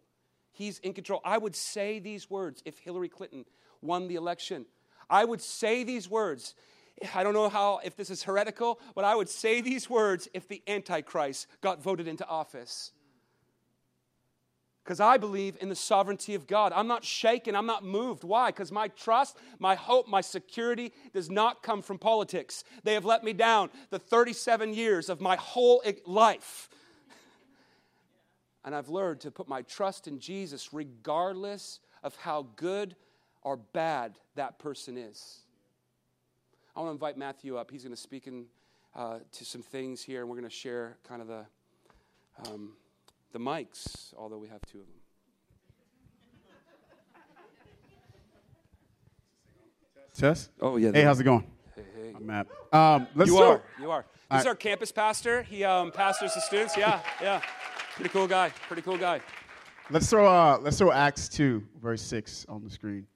He's 0.53 0.79
in 0.79 0.95
control. 0.95 1.21
I 1.25 1.37
would 1.37 1.57
say 1.57 1.99
these 1.99 2.31
words 2.31 2.63
if 2.65 2.79
Hillary 2.79 3.09
Clinton 3.09 3.45
won 3.83 4.07
the 4.07 4.15
election. 4.15 4.67
I 5.11 5.25
would 5.25 5.43
say 5.43 5.83
these 5.83 6.09
words 6.09 6.55
I 7.15 7.25
don't 7.25 7.35
know 7.35 7.49
how, 7.49 7.81
if 7.83 7.97
this 7.97 8.09
is 8.09 8.23
heretical, 8.23 8.79
but 8.95 9.05
I 9.05 9.17
would 9.17 9.29
say 9.29 9.61
these 9.61 9.91
words 9.91 10.29
if 10.33 10.47
the 10.47 10.63
Antichrist 10.69 11.49
got 11.61 11.83
voted 11.83 12.07
into 12.07 12.27
office. 12.27 12.93
Because 14.85 15.01
I 15.01 15.17
believe 15.17 15.57
in 15.63 15.71
the 15.71 15.75
sovereignty 15.75 16.35
of 16.35 16.47
God. 16.47 16.73
I'm 16.77 16.87
not 16.87 17.05
shaken, 17.05 17.57
I'm 17.57 17.65
not 17.65 17.85
moved. 17.85 18.23
Why? 18.23 18.51
Because 18.51 18.71
my 18.71 18.89
trust, 18.89 19.39
my 19.59 19.75
hope, 19.75 20.07
my 20.07 20.21
security 20.21 20.93
does 21.15 21.31
not 21.31 21.63
come 21.63 21.81
from 21.81 21.99
politics. 21.99 22.65
They 22.83 22.93
have 22.93 23.07
let 23.07 23.25
me 23.25 23.33
down 23.33 23.71
the 23.89 23.99
37 23.99 24.75
years 24.75 25.09
of 25.09 25.23
my 25.23 25.37
whole 25.37 25.83
life. 26.05 26.69
And 28.63 28.75
I've 28.75 28.91
learned 28.91 29.21
to 29.21 29.31
put 29.31 29.49
my 29.49 29.63
trust 29.63 30.07
in 30.07 30.19
Jesus 30.19 30.75
regardless 30.75 31.81
of 32.03 32.15
how 32.17 32.47
good 32.57 32.95
or 33.43 33.57
bad 33.57 34.19
that 34.35 34.59
person 34.59 34.99
is. 34.99 35.41
I 36.77 36.81
want 36.81 36.89
to 36.89 36.93
invite 36.93 37.17
Matthew 37.17 37.57
up. 37.57 37.71
He's 37.71 37.85
going 37.85 37.95
to 37.95 38.01
speak 38.01 38.27
in, 38.27 38.47
uh, 38.95 39.21
to 39.33 39.45
some 39.45 39.63
things 39.63 40.03
here, 40.03 40.21
and 40.21 40.29
we're 40.29 40.37
going 40.37 40.49
to 40.49 40.55
share 40.55 40.99
kind 41.07 41.23
of 41.23 41.29
the, 41.29 41.47
um, 42.47 42.73
the 43.35 43.41
mics, 43.41 44.15
although 44.17 44.39
we 44.39 44.47
have 44.47 44.61
two 44.63 44.79
of 44.79 44.87
them. 44.87 44.95
Tess? 50.15 50.49
Oh, 50.61 50.77
yeah. 50.77 50.93
Hey, 50.93 51.03
how's 51.03 51.19
it 51.19 51.25
going? 51.25 51.45
Hey, 51.75 51.83
hey. 51.97 52.13
I'm 52.17 52.25
Matt. 52.25 52.47
Um, 52.73 53.09
let's 53.17 53.29
you 53.29 53.37
start. 53.37 53.65
are. 53.77 53.83
You 53.83 53.91
are. 53.91 54.07
This 54.31 54.43
is 54.43 54.47
our 54.47 54.55
campus 54.55 54.93
pastor. 54.93 55.43
He 55.43 55.65
um, 55.65 55.91
pastors 55.91 56.33
the 56.35 56.41
students. 56.41 56.77
Yeah, 56.77 57.01
yeah. 57.21 57.43
Pretty 57.97 58.11
cool 58.11 58.29
guy. 58.29 58.51
Pretty 58.69 58.83
cool 58.83 58.97
guy. 58.97 59.21
Let's 59.91 60.09
throw 60.09 60.27
uh, 60.27 60.59
let's 60.63 60.79
throw 60.79 60.93
Acts 60.93 61.29
two 61.29 61.67
verse 61.83 62.01
six 62.01 62.47
on 62.49 62.63
the 62.63 62.71
screen, 62.71 63.07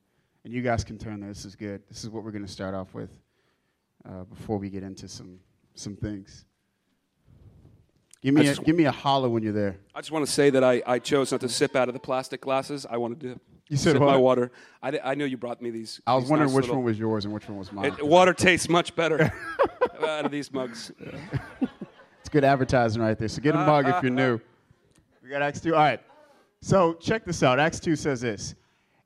and 0.44 0.52
you 0.52 0.60
guys 0.60 0.82
can 0.82 0.98
turn 0.98 1.20
there. 1.20 1.28
This 1.28 1.44
is 1.44 1.54
good. 1.54 1.82
This 1.88 2.02
is 2.02 2.10
what 2.10 2.24
we're 2.24 2.32
going 2.32 2.44
to 2.44 2.52
start 2.52 2.74
off 2.74 2.92
with 2.94 3.10
uh, 4.08 4.24
before 4.24 4.58
we 4.58 4.68
get 4.68 4.82
into 4.82 5.06
some 5.06 5.38
some 5.74 5.94
things. 5.94 6.44
Give 8.34 8.44
me 8.44 8.48
a, 8.48 8.54
give 8.54 8.76
me 8.76 8.84
a 8.84 8.92
holler 8.92 9.28
when 9.28 9.42
you're 9.42 9.52
there. 9.52 9.76
I 9.94 10.00
just 10.00 10.10
want 10.10 10.24
to 10.26 10.30
say 10.30 10.50
that 10.50 10.62
I, 10.64 10.82
I 10.86 10.98
chose 10.98 11.32
not 11.32 11.40
to 11.42 11.48
sip 11.48 11.74
out 11.76 11.88
of 11.88 11.94
the 11.94 12.00
plastic 12.00 12.40
glasses. 12.40 12.86
I 12.88 12.96
wanted 12.96 13.20
to 13.20 13.40
You 13.68 13.76
said 13.76 13.92
sip 13.92 14.00
what? 14.00 14.06
my 14.10 14.16
water. 14.16 14.50
I, 14.82 14.98
I 15.02 15.14
know 15.14 15.24
you 15.24 15.36
brought 15.36 15.60
me 15.62 15.70
these. 15.70 16.00
I 16.06 16.14
was 16.14 16.24
these 16.24 16.30
wondering 16.30 16.50
nice 16.50 16.56
which 16.56 16.62
little- 16.66 16.76
one 16.76 16.84
was 16.84 16.98
yours 16.98 17.24
and 17.24 17.32
which 17.34 17.48
one 17.48 17.58
was 17.58 17.72
mine. 17.72 17.86
It, 17.86 18.06
water 18.06 18.32
tastes 18.34 18.68
much 18.68 18.94
better 18.94 19.32
out 20.06 20.24
of 20.24 20.30
these 20.30 20.52
mugs. 20.52 20.92
It's 22.20 22.28
good 22.30 22.44
advertising 22.44 23.00
right 23.02 23.18
there. 23.18 23.28
So 23.28 23.40
get 23.40 23.54
a 23.54 23.58
mug 23.58 23.88
if 23.88 24.02
you're 24.02 24.12
new. 24.12 24.40
We 25.22 25.32
got 25.32 25.42
Acts 25.42 25.60
2. 25.60 25.74
All 25.74 25.80
right. 25.82 26.00
So 26.62 26.94
check 26.94 27.26
this 27.26 27.42
out. 27.42 27.58
Acts 27.60 27.80
2 27.80 27.96
says 27.96 28.22
this. 28.22 28.54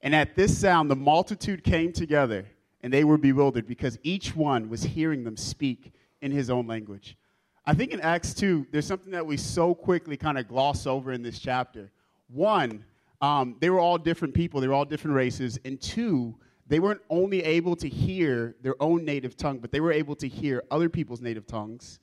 And 0.03 0.15
at 0.15 0.37
this 0.37 0.57
sound, 0.57 0.89
the 0.89 0.95
multitude 0.95 1.65
came 1.65 1.93
together, 1.93 2.47
and 2.85 2.93
they 2.93 3.03
were 3.03 3.19
bewildered 3.19 3.67
because 3.67 3.99
each 4.05 4.37
one 4.37 4.69
was 4.69 4.85
hearing 4.85 5.25
them 5.25 5.37
speak 5.37 5.93
in 6.21 6.31
his 6.31 6.49
own 6.49 6.69
language. 6.69 7.17
I 7.65 7.75
think 7.75 7.93
in 7.93 8.01
Acts 8.01 8.35
2, 8.35 8.67
there's 8.73 8.87
something 8.87 9.13
that 9.13 9.25
we 9.25 9.37
so 9.37 9.75
quickly 9.75 10.17
kind 10.17 10.37
of 10.37 10.49
gloss 10.49 10.87
over 10.87 11.13
in 11.13 11.23
this 11.23 11.39
chapter. 11.39 11.93
One, 12.29 12.85
um, 13.21 13.57
they 13.61 13.71
were 13.71 13.79
all 13.79 13.99
different 13.99 14.35
people, 14.35 14.61
they 14.61 14.67
were 14.67 14.75
all 14.75 14.85
different 14.85 15.17
races. 15.17 15.61
And 15.65 15.81
two, 15.81 16.35
they 16.67 16.81
weren't 16.81 17.03
only 17.09 17.43
able 17.45 17.77
to 17.77 17.89
hear 17.89 18.57
their 18.63 18.75
own 18.83 19.05
native 19.05 19.37
tongue, 19.37 19.59
but 19.59 19.71
they 19.71 19.79
were 19.79 19.93
able 19.93 20.17
to 20.17 20.29
hear 20.29 20.65
other 20.73 20.89
people's 20.89 21.21
native 21.21 21.47
tongues 21.47 22.01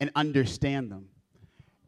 and 0.00 0.10
understand 0.14 0.90
them. 0.90 1.08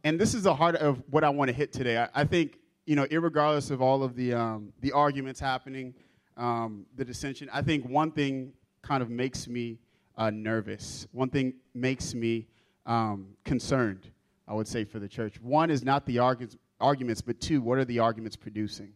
And 0.05 0.21
this 0.21 0.35
is 0.35 0.43
the 0.43 0.55
heart 0.55 0.77
of 0.77 1.03
what 1.11 1.25
I 1.25 1.31
want 1.31 1.49
to 1.49 1.55
hit 1.55 1.73
today. 1.73 1.97
I, 1.97 2.09
I 2.15 2.25
think, 2.25 2.59
you 2.85 2.95
know, 2.95 3.07
regardless 3.11 3.71
of 3.71 3.81
all 3.81 4.03
of 4.03 4.17
the, 4.17 4.35
um, 4.35 4.73
the 4.83 4.93
arguments 4.93 5.41
happening, 5.41 5.95
um, 6.37 6.85
the 6.97 7.07
dissension, 7.07 7.49
I 7.51 7.63
think 7.63 7.89
one 7.89 8.11
thing 8.11 8.53
kind 8.83 9.03
of 9.03 9.09
makes 9.09 9.49
me 9.49 9.79
uh, 10.19 10.29
nervous. 10.29 11.07
One 11.13 11.31
thing 11.31 11.55
makes 11.73 12.15
me 12.15 12.49
um, 12.87 13.29
concerned, 13.45 14.11
I 14.47 14.55
would 14.55 14.69
say, 14.69 14.85
for 14.85 14.99
the 14.99 15.09
church. 15.09 15.41
One 15.41 15.71
is 15.71 15.85
not 15.85 16.07
the 16.07 16.17
argu- 16.17 16.57
arguments, 16.81 17.21
but 17.21 17.41
two, 17.41 17.61
what 17.61 17.79
are 17.79 17.85
the 17.85 17.99
arguments 17.99 18.37
producing? 18.37 18.93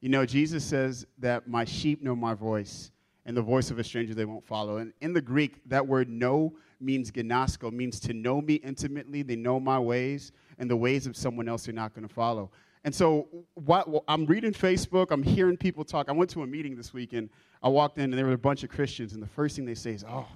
You 0.00 0.08
know, 0.10 0.26
Jesus 0.26 0.64
says 0.64 1.06
that 1.18 1.48
my 1.48 1.64
sheep 1.64 2.02
know 2.02 2.14
my 2.14 2.34
voice, 2.34 2.90
and 3.26 3.36
the 3.36 3.42
voice 3.42 3.70
of 3.70 3.78
a 3.78 3.84
stranger 3.84 4.14
they 4.14 4.26
won't 4.26 4.44
follow. 4.44 4.76
And 4.76 4.92
in 5.00 5.12
the 5.12 5.22
Greek, 5.22 5.60
that 5.68 5.86
word 5.86 6.08
know 6.10 6.54
means 6.80 7.10
gnosko, 7.10 7.72
means 7.72 7.98
to 8.00 8.12
know 8.12 8.42
me 8.42 8.54
intimately. 8.56 9.22
They 9.22 9.36
know 9.36 9.58
my 9.58 9.78
ways, 9.78 10.32
and 10.58 10.70
the 10.70 10.76
ways 10.76 11.06
of 11.06 11.16
someone 11.16 11.48
else 11.48 11.64
they're 11.64 11.74
not 11.74 11.94
going 11.94 12.06
to 12.06 12.12
follow. 12.12 12.50
And 12.84 12.94
so 12.94 13.28
what, 13.54 13.88
well, 13.88 14.04
I'm 14.08 14.26
reading 14.26 14.52
Facebook, 14.52 15.06
I'm 15.10 15.22
hearing 15.22 15.56
people 15.56 15.84
talk. 15.84 16.10
I 16.10 16.12
went 16.12 16.28
to 16.30 16.42
a 16.42 16.46
meeting 16.46 16.76
this 16.76 16.92
week, 16.92 17.14
and 17.14 17.30
I 17.62 17.68
walked 17.68 17.96
in, 17.96 18.04
and 18.04 18.14
there 18.14 18.26
were 18.26 18.32
a 18.32 18.38
bunch 18.38 18.62
of 18.62 18.68
Christians, 18.68 19.14
and 19.14 19.22
the 19.22 19.26
first 19.26 19.56
thing 19.56 19.64
they 19.64 19.74
say 19.74 19.92
is, 19.92 20.04
oh, 20.06 20.28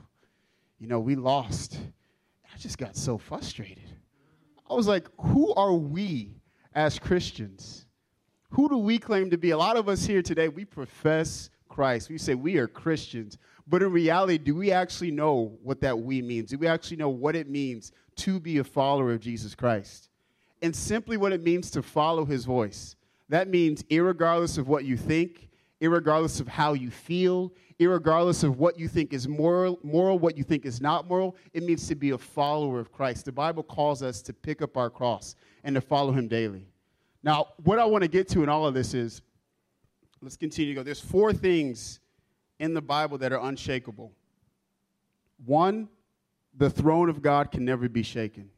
you 0.78 0.86
know, 0.86 0.98
we 0.98 1.14
lost. 1.14 1.78
I 2.58 2.60
just 2.60 2.78
got 2.78 2.96
so 2.96 3.18
frustrated. 3.18 3.84
I 4.68 4.74
was 4.74 4.88
like, 4.88 5.06
who 5.20 5.54
are 5.54 5.74
we 5.74 6.34
as 6.74 6.98
Christians? 6.98 7.86
Who 8.50 8.68
do 8.68 8.78
we 8.78 8.98
claim 8.98 9.30
to 9.30 9.38
be? 9.38 9.50
A 9.50 9.56
lot 9.56 9.76
of 9.76 9.88
us 9.88 10.04
here 10.04 10.22
today, 10.22 10.48
we 10.48 10.64
profess 10.64 11.50
Christ. 11.68 12.10
We 12.10 12.18
say 12.18 12.34
we 12.34 12.56
are 12.56 12.66
Christians. 12.66 13.38
But 13.68 13.84
in 13.84 13.92
reality, 13.92 14.38
do 14.38 14.56
we 14.56 14.72
actually 14.72 15.12
know 15.12 15.56
what 15.62 15.80
that 15.82 16.00
we 16.00 16.20
means? 16.20 16.50
Do 16.50 16.58
we 16.58 16.66
actually 16.66 16.96
know 16.96 17.10
what 17.10 17.36
it 17.36 17.48
means 17.48 17.92
to 18.16 18.40
be 18.40 18.58
a 18.58 18.64
follower 18.64 19.12
of 19.12 19.20
Jesus 19.20 19.54
Christ? 19.54 20.08
And 20.60 20.74
simply 20.74 21.16
what 21.16 21.32
it 21.32 21.44
means 21.44 21.70
to 21.70 21.82
follow 21.82 22.24
his 22.24 22.44
voice. 22.44 22.96
That 23.28 23.46
means, 23.46 23.84
irregardless 23.84 24.58
of 24.58 24.66
what 24.66 24.84
you 24.84 24.96
think, 24.96 25.48
irregardless 25.80 26.40
of 26.40 26.48
how 26.48 26.72
you 26.72 26.90
feel, 26.90 27.52
irregardless 27.80 28.42
of 28.44 28.58
what 28.58 28.78
you 28.78 28.88
think 28.88 29.12
is 29.12 29.28
moral, 29.28 29.78
moral, 29.82 30.18
what 30.18 30.36
you 30.36 30.44
think 30.44 30.64
is 30.64 30.80
not 30.80 31.08
moral, 31.08 31.36
it 31.52 31.62
means 31.62 31.86
to 31.88 31.94
be 31.94 32.10
a 32.10 32.18
follower 32.18 32.80
of 32.80 32.92
Christ. 32.92 33.24
The 33.24 33.32
Bible 33.32 33.62
calls 33.62 34.02
us 34.02 34.20
to 34.22 34.32
pick 34.32 34.62
up 34.62 34.76
our 34.76 34.90
cross 34.90 35.36
and 35.64 35.74
to 35.74 35.80
follow 35.80 36.12
him 36.12 36.28
daily. 36.28 36.66
Now, 37.22 37.48
what 37.64 37.78
I 37.78 37.84
want 37.84 38.02
to 38.02 38.08
get 38.08 38.28
to 38.30 38.42
in 38.42 38.48
all 38.48 38.66
of 38.66 38.74
this 38.74 38.94
is 38.94 39.22
let's 40.20 40.36
continue 40.36 40.74
to 40.74 40.80
go. 40.80 40.82
There's 40.82 41.00
four 41.00 41.32
things 41.32 42.00
in 42.58 42.74
the 42.74 42.82
Bible 42.82 43.18
that 43.18 43.32
are 43.32 43.40
unshakable. 43.40 44.12
One 45.44 45.88
the 46.56 46.68
throne 46.68 47.08
of 47.08 47.22
God 47.22 47.52
can 47.52 47.64
never 47.64 47.88
be 47.88 48.02
shaken. 48.02 48.50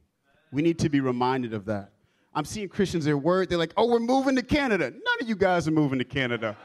We 0.53 0.63
need 0.63 0.79
to 0.81 0.89
be 0.89 1.01
reminded 1.01 1.53
of 1.53 1.67
that. 1.67 1.93
I'm 2.35 2.45
seeing 2.45 2.69
Christians, 2.69 3.05
their 3.05 3.19
word, 3.19 3.51
they're 3.51 3.59
like, 3.59 3.75
oh, 3.77 3.87
we're 3.87 3.99
moving 3.99 4.37
to 4.37 4.43
Canada. 4.43 4.91
None 4.91 5.17
of 5.21 5.29
you 5.29 5.37
guys 5.37 5.69
are 5.69 5.73
moving 5.73 5.99
to 5.99 6.05
Canada. 6.05 6.57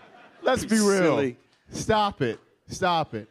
Let's 0.42 0.64
be 0.64 0.78
real. 0.78 1.18
Silly. 1.18 1.38
Stop 1.70 2.22
it. 2.22 2.40
Stop 2.68 3.14
it. 3.14 3.30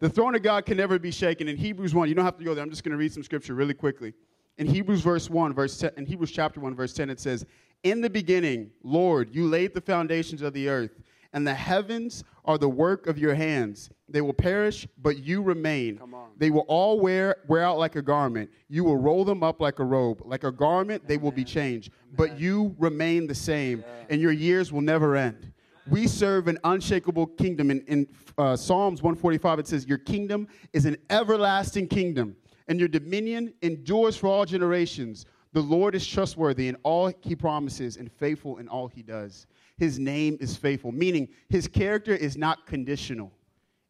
The 0.00 0.08
throne 0.08 0.34
of 0.34 0.42
God 0.42 0.66
can 0.66 0.76
never 0.76 0.98
be 0.98 1.12
shaken. 1.12 1.46
In 1.46 1.56
Hebrews 1.56 1.94
1, 1.94 2.08
you 2.08 2.14
don't 2.14 2.24
have 2.24 2.38
to 2.38 2.44
go 2.44 2.54
there. 2.54 2.64
I'm 2.64 2.70
just 2.70 2.82
going 2.82 2.92
to 2.92 2.98
read 2.98 3.12
some 3.12 3.22
scripture 3.22 3.54
really 3.54 3.74
quickly. 3.74 4.14
In 4.58 4.66
Hebrews 4.66 5.00
verse 5.00 5.30
1, 5.30 5.54
verse 5.54 5.78
10, 5.78 5.92
in 5.96 6.06
Hebrews 6.06 6.32
chapter 6.32 6.60
1, 6.60 6.74
verse 6.74 6.92
10, 6.92 7.08
it 7.08 7.20
says, 7.20 7.46
In 7.84 8.00
the 8.00 8.10
beginning, 8.10 8.70
Lord, 8.82 9.34
you 9.34 9.46
laid 9.46 9.74
the 9.74 9.80
foundations 9.80 10.42
of 10.42 10.52
the 10.52 10.68
earth, 10.68 10.90
and 11.32 11.46
the 11.46 11.54
heavens 11.54 12.24
are 12.44 12.58
the 12.58 12.68
work 12.68 13.06
of 13.06 13.16
your 13.16 13.34
hands. 13.34 13.90
They 14.08 14.20
will 14.20 14.34
perish, 14.34 14.86
but 14.98 15.18
you 15.18 15.40
remain. 15.40 16.00
They 16.36 16.50
will 16.50 16.66
all 16.68 17.00
wear, 17.00 17.36
wear 17.46 17.62
out 17.62 17.78
like 17.78 17.96
a 17.96 18.02
garment. 18.02 18.50
You 18.68 18.84
will 18.84 18.96
roll 18.98 19.24
them 19.24 19.42
up 19.42 19.60
like 19.60 19.78
a 19.78 19.84
robe. 19.84 20.22
Like 20.24 20.44
a 20.44 20.52
garment, 20.52 21.06
they 21.06 21.16
will 21.16 21.32
be 21.32 21.44
changed. 21.44 21.92
But 22.16 22.38
you 22.38 22.74
remain 22.78 23.26
the 23.26 23.34
same, 23.34 23.84
and 24.10 24.20
your 24.20 24.32
years 24.32 24.72
will 24.72 24.82
never 24.82 25.16
end. 25.16 25.52
We 25.88 26.06
serve 26.06 26.48
an 26.48 26.58
unshakable 26.64 27.26
kingdom. 27.26 27.70
In, 27.70 27.80
in 27.82 28.08
uh, 28.38 28.56
Psalms 28.56 29.02
145, 29.02 29.58
it 29.58 29.66
says, 29.66 29.86
Your 29.86 29.98
kingdom 29.98 30.48
is 30.72 30.84
an 30.84 30.96
everlasting 31.10 31.88
kingdom, 31.88 32.36
and 32.68 32.78
your 32.78 32.88
dominion 32.88 33.54
endures 33.62 34.16
for 34.16 34.28
all 34.28 34.44
generations. 34.44 35.26
The 35.52 35.60
Lord 35.60 35.94
is 35.94 36.06
trustworthy 36.06 36.68
in 36.68 36.76
all 36.82 37.12
he 37.20 37.36
promises 37.36 37.96
and 37.96 38.10
faithful 38.10 38.58
in 38.58 38.68
all 38.68 38.88
he 38.88 39.02
does. 39.02 39.46
His 39.76 39.98
name 39.98 40.38
is 40.40 40.56
faithful, 40.56 40.92
meaning 40.92 41.28
his 41.48 41.68
character 41.68 42.14
is 42.14 42.36
not 42.36 42.66
conditional. 42.66 43.32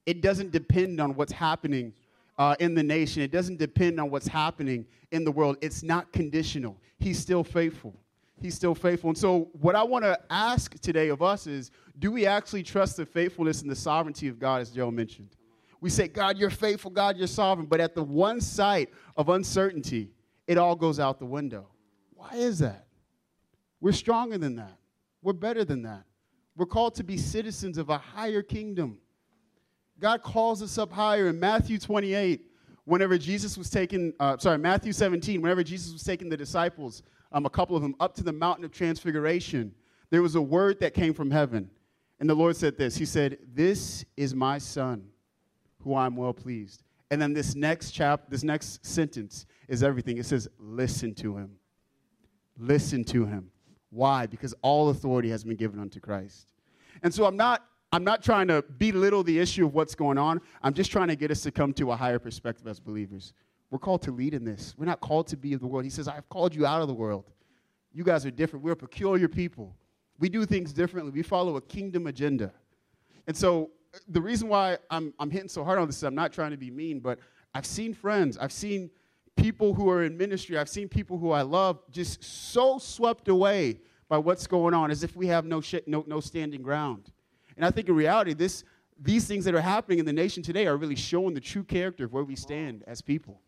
It 0.07 0.23
doesn't 0.23 0.51
depend 0.51 1.01
on 1.01 1.15
what's 1.15 1.33
happening 1.33 1.93
uh, 2.39 2.57
in 2.59 2.75
the 2.75 2.83
nation, 2.83 3.23
it 3.23 3.31
doesn't 3.31 3.59
depend 3.59 4.01
on 4.01 4.11
what's 4.11 4.27
happening 4.27 4.87
in 5.11 5.23
the 5.23 5.31
world. 5.31 5.59
It's 5.61 5.83
not 5.83 6.13
conditional. 6.13 6.79
He's 6.99 7.19
still 7.19 7.45
faithful. 7.45 7.95
He's 8.43 8.55
still 8.55 8.75
faithful. 8.75 9.11
And 9.11 9.17
so, 9.17 9.49
what 9.53 9.77
I 9.77 9.83
want 9.83 10.05
to 10.05 10.19
ask 10.29 10.79
today 10.81 11.09
of 11.09 11.23
us 11.23 11.47
is 11.47 11.71
do 11.99 12.11
we 12.11 12.27
actually 12.27 12.63
trust 12.63 12.97
the 12.97 13.07
faithfulness 13.07 13.63
and 13.63 13.71
the 13.71 13.77
sovereignty 13.77 14.29
of 14.29 14.39
God, 14.39 14.61
as 14.61 14.71
Joe 14.71 14.91
mentioned? 14.91 15.37
We 15.81 15.91
say, 15.91 16.09
God, 16.09 16.37
you're 16.39 16.51
faithful, 16.51 16.91
God, 16.91 17.17
you're 17.17 17.27
sovereign. 17.27 17.67
But 17.67 17.81
at 17.81 17.95
the 17.95 18.03
one 18.03 18.41
sight 18.41 18.91
of 19.17 19.29
uncertainty, 19.29 20.11
it 20.47 20.59
all 20.59 20.77
goes 20.77 21.01
out 21.01 21.19
the 21.19 21.27
window. 21.27 21.69
Why 22.15 22.31
is 22.35 22.59
that? 22.61 22.87
We're 23.81 23.93
stronger 23.93 24.39
than 24.39 24.57
that. 24.57 24.79
We're 25.23 25.33
better 25.33 25.65
than 25.65 25.83
that. 25.83 26.05
We're 26.57 26.67
called 26.67 26.95
to 26.97 27.05
be 27.05 27.17
citizens 27.17 27.79
of 27.79 27.89
a 27.89 27.99
higher 27.99 28.43
kingdom. 28.43 28.99
God 29.99 30.23
calls 30.23 30.63
us 30.63 30.79
up 30.79 30.93
higher 30.93 31.29
in 31.29 31.39
Matthew 31.39 31.79
28. 31.79 32.47
Whenever 32.85 33.17
Jesus 33.17 33.57
was 33.57 33.71
taking, 33.71 34.13
uh, 34.19 34.37
sorry, 34.39 34.59
Matthew 34.59 34.93
17, 34.93 35.41
whenever 35.41 35.63
Jesus 35.63 35.93
was 35.93 36.03
taking 36.03 36.29
the 36.29 36.37
disciples, 36.37 37.03
um, 37.33 37.47
a 37.47 37.51
couple 37.51 37.77
of 37.77 37.83
them, 37.83 37.95
up 38.01 38.15
to 38.17 38.23
the 38.23 38.33
mountain 38.33 38.65
of 38.65 38.73
transfiguration, 38.73 39.75
there 40.11 40.23
was 40.23 40.35
a 40.35 40.43
word 40.43 40.81
that 40.81 40.95
came 40.95 41.15
from 41.15 41.31
heaven. 41.31 41.71
And 42.21 42.29
the 42.29 42.35
Lord 42.35 42.57
said 42.57 42.77
this 42.77 42.97
He 42.97 43.05
said, 43.05 43.39
This 43.53 44.05
is 44.17 44.35
my 44.35 44.59
son, 44.59 45.05
who 45.83 45.95
I'm 45.95 46.17
well 46.17 46.33
pleased. 46.33 46.85
And 47.11 47.21
then 47.21 47.33
this 47.35 47.55
next 47.55 47.91
chap, 47.91 48.25
this 48.29 48.43
next 48.43 48.85
sentence 48.87 49.47
is 49.69 49.83
everything. 49.83 50.19
It 50.19 50.27
says, 50.27 50.49
Listen 50.59 51.15
to 51.17 51.37
him. 51.37 51.51
Listen 52.59 53.05
to 53.05 53.27
him. 53.27 53.51
Why? 53.91 54.27
Because 54.27 54.55
all 54.63 54.89
authority 54.91 55.31
has 55.31 55.45
been 55.45 55.57
given 55.57 55.79
unto 55.81 56.01
Christ. 56.01 56.53
And 57.03 57.13
so 57.13 57.25
I'm 57.25 57.37
not 57.37 57.65
I'm 57.95 58.05
not 58.05 58.23
trying 58.23 58.49
to 58.49 58.63
belittle 58.79 59.23
the 59.23 59.39
issue 59.39 59.67
of 59.67 59.75
what's 59.75 59.95
going 59.95 60.17
on. 60.17 60.41
I'm 60.63 60.73
just 60.73 60.91
trying 60.91 61.09
to 61.09 61.17
get 61.17 61.31
us 61.31 61.43
to 61.43 61.51
come 61.51 61.75
to 61.75 61.93
a 61.93 61.97
higher 61.97 62.19
perspective 62.19 62.67
as 62.67 62.81
believers. 62.81 63.35
We're 63.73 63.79
called 63.79 64.03
to 64.03 64.11
lead 64.11 64.35
in 64.35 64.45
this. 64.45 64.75
We're 64.77 64.85
not 64.85 65.01
called 65.01 65.29
to 65.29 65.37
be 65.39 65.55
of 65.55 65.61
the 65.61 65.67
world. 65.67 65.85
He 65.85 65.91
says, 65.91 66.07
I've 66.07 66.29
called 66.29 66.55
you 66.55 66.67
out 66.67 66.83
of 66.83 66.89
the 66.89 66.95
world. 66.95 67.25
You 67.91 68.05
guys 68.05 68.27
are 68.27 68.31
different. 68.31 68.63
We're 68.63 68.73
a 68.73 68.77
peculiar 68.77 69.29
people. 69.29 69.75
We 70.19 70.29
do 70.29 70.45
things 70.45 70.75
differently. 70.75 71.11
We 71.11 71.23
follow 71.23 71.57
a 71.57 71.61
kingdom 71.63 72.07
agenda. 72.07 72.53
And 73.27 73.35
so 73.35 73.71
the 74.09 74.21
reason 74.21 74.49
why 74.49 74.77
I'm, 74.91 75.15
I'm 75.19 75.31
hitting 75.31 75.49
so 75.49 75.65
hard 75.65 75.79
on 75.79 75.87
this 75.87 75.97
is 75.97 76.03
I'm 76.03 76.15
not 76.15 76.35
trying 76.35 76.51
to 76.51 76.59
be 76.59 76.71
mean, 76.71 77.01
but 77.01 77.19
I've 77.55 77.65
seen 77.65 77.95
friends, 77.95 78.37
I've 78.37 78.53
seen 78.53 78.91
people 79.37 79.73
who 79.73 79.89
are 79.89 80.05
in 80.05 80.19
ministry, 80.19 80.59
I've 80.59 80.69
seen 80.69 80.87
people 80.87 81.17
who 81.17 81.31
I 81.31 81.41
love 81.41 81.81
just 81.91 82.23
so 82.23 82.77
swept 82.77 83.29
away 83.29 83.81
by 84.11 84.19
what's 84.19 84.47
going 84.47 84.75
on 84.75 84.91
as 84.91 85.03
if 85.03 85.17
we 85.17 85.29
have 85.29 85.47
no, 85.47 85.63
sh- 85.63 85.77
no, 85.87 86.05
no 86.07 86.21
standing 86.21 86.61
ground. 86.61 87.11
And 87.57 87.65
I 87.65 87.71
think 87.71 87.89
in 87.89 87.95
reality, 87.95 88.35
this, 88.35 88.65
these 89.01 89.27
things 89.27 89.47
that 89.47 89.55
are 89.55 89.63
happening 89.63 89.99
in 89.99 90.05
the 90.05 90.13
nation 90.13 90.43
today 90.43 90.67
are 90.67 90.77
really 90.77 90.95
showing 90.95 91.33
the 91.33 91.41
true 91.41 91.65
character 91.65 92.05
of 92.05 92.13
where 92.13 92.25
we 92.25 92.37
stand 92.37 92.85
as 92.87 93.01
people. 93.01 93.41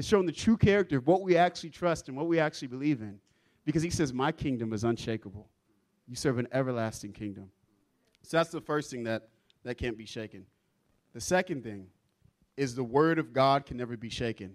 It's 0.00 0.08
showing 0.08 0.24
the 0.24 0.32
true 0.32 0.56
character 0.56 0.96
of 0.96 1.06
what 1.06 1.20
we 1.20 1.36
actually 1.36 1.68
trust 1.68 2.08
and 2.08 2.16
what 2.16 2.26
we 2.26 2.40
actually 2.40 2.68
believe 2.68 3.02
in. 3.02 3.18
Because 3.66 3.82
he 3.82 3.90
says, 3.90 4.14
My 4.14 4.32
kingdom 4.32 4.72
is 4.72 4.82
unshakable. 4.82 5.46
You 6.08 6.16
serve 6.16 6.38
an 6.38 6.48
everlasting 6.52 7.12
kingdom. 7.12 7.50
So 8.22 8.38
that's 8.38 8.48
the 8.48 8.62
first 8.62 8.90
thing 8.90 9.04
that, 9.04 9.28
that 9.62 9.74
can't 9.74 9.98
be 9.98 10.06
shaken. 10.06 10.46
The 11.12 11.20
second 11.20 11.64
thing 11.64 11.86
is 12.56 12.74
the 12.74 12.82
word 12.82 13.18
of 13.18 13.34
God 13.34 13.66
can 13.66 13.76
never 13.76 13.94
be 13.94 14.08
shaken. 14.08 14.54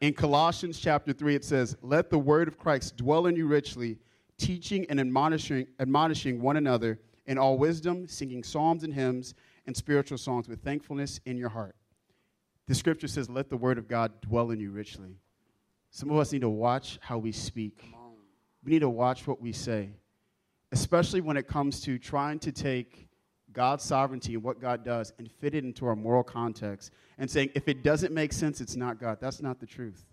In 0.00 0.12
Colossians 0.12 0.80
chapter 0.80 1.12
3, 1.12 1.36
it 1.36 1.44
says, 1.44 1.76
Let 1.80 2.10
the 2.10 2.18
word 2.18 2.48
of 2.48 2.58
Christ 2.58 2.96
dwell 2.96 3.26
in 3.26 3.36
you 3.36 3.46
richly, 3.46 4.00
teaching 4.36 4.84
and 4.90 4.98
admonishing, 4.98 5.68
admonishing 5.78 6.42
one 6.42 6.56
another 6.56 6.98
in 7.26 7.38
all 7.38 7.56
wisdom, 7.56 8.08
singing 8.08 8.42
psalms 8.42 8.82
and 8.82 8.92
hymns 8.92 9.34
and 9.68 9.76
spiritual 9.76 10.18
songs 10.18 10.48
with 10.48 10.60
thankfulness 10.64 11.20
in 11.24 11.36
your 11.36 11.50
heart. 11.50 11.76
The 12.68 12.74
scripture 12.74 13.08
says, 13.08 13.28
Let 13.28 13.48
the 13.48 13.56
word 13.56 13.78
of 13.78 13.88
God 13.88 14.20
dwell 14.20 14.50
in 14.50 14.60
you 14.60 14.70
richly. 14.70 15.18
Some 15.90 16.10
of 16.10 16.18
us 16.18 16.32
need 16.32 16.42
to 16.42 16.48
watch 16.48 16.98
how 17.00 17.18
we 17.18 17.32
speak. 17.32 17.92
We 18.64 18.72
need 18.72 18.80
to 18.80 18.88
watch 18.88 19.26
what 19.26 19.40
we 19.40 19.52
say, 19.52 19.90
especially 20.72 21.20
when 21.20 21.36
it 21.36 21.46
comes 21.46 21.80
to 21.82 21.98
trying 21.98 22.40
to 22.40 22.50
take 22.50 23.08
God's 23.52 23.84
sovereignty 23.84 24.34
and 24.34 24.42
what 24.42 24.60
God 24.60 24.84
does 24.84 25.14
and 25.18 25.30
fit 25.30 25.54
it 25.54 25.64
into 25.64 25.86
our 25.86 25.96
moral 25.96 26.22
context 26.22 26.90
and 27.16 27.30
saying, 27.30 27.50
if 27.54 27.68
it 27.68 27.82
doesn't 27.82 28.12
make 28.12 28.32
sense, 28.32 28.60
it's 28.60 28.76
not 28.76 29.00
God. 29.00 29.18
That's 29.20 29.40
not 29.40 29.60
the 29.60 29.66
truth. 29.66 30.04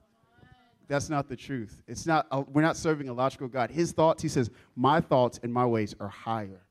That's 0.88 1.10
not 1.10 1.28
the 1.28 1.36
truth. 1.36 1.82
It's 1.88 2.06
not, 2.06 2.28
uh, 2.32 2.44
we're 2.48 2.62
not 2.62 2.78
serving 2.78 3.10
a 3.10 3.14
logical 3.14 3.48
God. 3.48 3.72
His 3.72 3.92
thoughts, 3.92 4.22
he 4.22 4.30
says, 4.30 4.50
my 4.76 5.02
thoughts 5.02 5.40
and 5.44 5.52
my 5.52 5.66
ways 5.66 5.94
are 6.00 6.08
higher, 6.08 6.62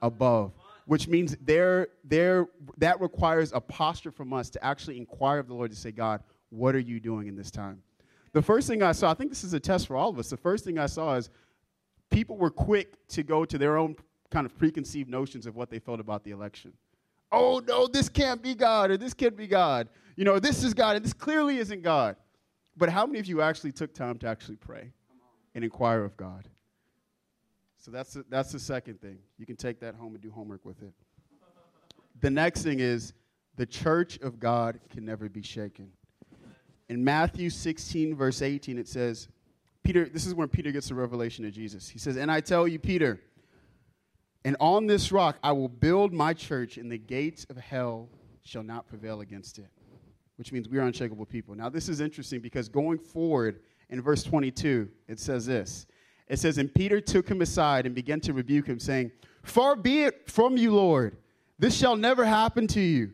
above, 0.00 0.52
which 0.86 1.08
means 1.08 1.36
there, 1.40 1.88
there, 2.04 2.46
that 2.78 3.00
requires 3.00 3.52
a 3.52 3.60
posture 3.60 4.10
from 4.10 4.32
us 4.32 4.48
to 4.50 4.64
actually 4.64 4.96
inquire 4.96 5.38
of 5.38 5.48
the 5.48 5.54
Lord 5.54 5.70
to 5.70 5.76
say, 5.76 5.92
God, 5.92 6.22
what 6.50 6.74
are 6.74 6.80
you 6.80 7.00
doing 7.00 7.26
in 7.26 7.36
this 7.36 7.50
time? 7.50 7.82
The 8.32 8.42
first 8.42 8.68
thing 8.68 8.82
I 8.82 8.92
saw, 8.92 9.10
I 9.10 9.14
think 9.14 9.30
this 9.30 9.44
is 9.44 9.52
a 9.52 9.60
test 9.60 9.86
for 9.88 9.96
all 9.96 10.10
of 10.10 10.18
us. 10.18 10.30
The 10.30 10.36
first 10.36 10.64
thing 10.64 10.78
I 10.78 10.86
saw 10.86 11.14
is 11.14 11.30
people 12.10 12.36
were 12.36 12.50
quick 12.50 12.94
to 13.08 13.22
go 13.22 13.44
to 13.44 13.58
their 13.58 13.76
own 13.76 13.96
kind 14.30 14.46
of 14.46 14.56
preconceived 14.56 15.10
notions 15.10 15.46
of 15.46 15.56
what 15.56 15.70
they 15.70 15.78
felt 15.78 16.00
about 16.00 16.22
the 16.22 16.30
election. 16.30 16.72
Oh, 17.32 17.60
no, 17.66 17.88
this 17.88 18.08
can't 18.08 18.40
be 18.40 18.54
God, 18.54 18.90
or 18.90 18.96
this 18.96 19.12
can't 19.12 19.36
be 19.36 19.48
God. 19.48 19.88
You 20.14 20.24
know, 20.24 20.38
this 20.38 20.62
is 20.62 20.72
God, 20.72 20.96
and 20.96 21.04
this 21.04 21.12
clearly 21.12 21.58
isn't 21.58 21.82
God. 21.82 22.16
But 22.76 22.90
how 22.90 23.06
many 23.06 23.18
of 23.18 23.26
you 23.26 23.42
actually 23.42 23.72
took 23.72 23.92
time 23.92 24.18
to 24.18 24.28
actually 24.28 24.56
pray 24.56 24.92
and 25.54 25.64
inquire 25.64 26.04
of 26.04 26.16
God? 26.16 26.48
So 27.86 27.92
that's 27.92 28.14
the, 28.14 28.24
that's 28.28 28.50
the 28.50 28.58
second 28.58 29.00
thing. 29.00 29.16
You 29.38 29.46
can 29.46 29.54
take 29.54 29.78
that 29.78 29.94
home 29.94 30.14
and 30.14 30.20
do 30.20 30.28
homework 30.28 30.64
with 30.64 30.82
it. 30.82 30.92
The 32.20 32.30
next 32.30 32.64
thing 32.64 32.80
is 32.80 33.12
the 33.54 33.64
church 33.64 34.18
of 34.22 34.40
God 34.40 34.80
can 34.90 35.04
never 35.04 35.28
be 35.28 35.40
shaken. 35.40 35.92
In 36.88 37.04
Matthew 37.04 37.48
16, 37.48 38.16
verse 38.16 38.42
18, 38.42 38.76
it 38.76 38.88
says, 38.88 39.28
Peter, 39.84 40.08
this 40.08 40.26
is 40.26 40.34
when 40.34 40.48
Peter 40.48 40.72
gets 40.72 40.88
the 40.88 40.96
revelation 40.96 41.44
of 41.44 41.52
Jesus. 41.52 41.88
He 41.88 42.00
says, 42.00 42.16
And 42.16 42.28
I 42.28 42.40
tell 42.40 42.66
you, 42.66 42.80
Peter, 42.80 43.20
and 44.44 44.56
on 44.58 44.88
this 44.88 45.12
rock 45.12 45.38
I 45.40 45.52
will 45.52 45.68
build 45.68 46.12
my 46.12 46.34
church, 46.34 46.78
and 46.78 46.90
the 46.90 46.98
gates 46.98 47.46
of 47.48 47.56
hell 47.56 48.08
shall 48.42 48.64
not 48.64 48.88
prevail 48.88 49.20
against 49.20 49.60
it 49.60 49.68
which 50.36 50.52
means 50.52 50.68
we 50.68 50.78
are 50.78 50.82
unshakable 50.82 51.26
people. 51.26 51.54
Now, 51.54 51.68
this 51.68 51.88
is 51.88 52.00
interesting 52.00 52.40
because 52.40 52.68
going 52.68 52.98
forward 52.98 53.60
in 53.88 54.00
verse 54.02 54.22
22, 54.22 54.88
it 55.08 55.18
says 55.18 55.46
this. 55.46 55.86
It 56.28 56.38
says, 56.38 56.58
And 56.58 56.72
Peter 56.72 57.00
took 57.00 57.28
him 57.28 57.40
aside 57.40 57.86
and 57.86 57.94
began 57.94 58.20
to 58.20 58.32
rebuke 58.32 58.66
him, 58.66 58.78
saying, 58.78 59.12
Far 59.42 59.76
be 59.76 60.02
it 60.02 60.30
from 60.30 60.56
you, 60.56 60.74
Lord. 60.74 61.16
This 61.58 61.76
shall 61.76 61.96
never 61.96 62.24
happen 62.24 62.66
to 62.68 62.80
you. 62.80 63.12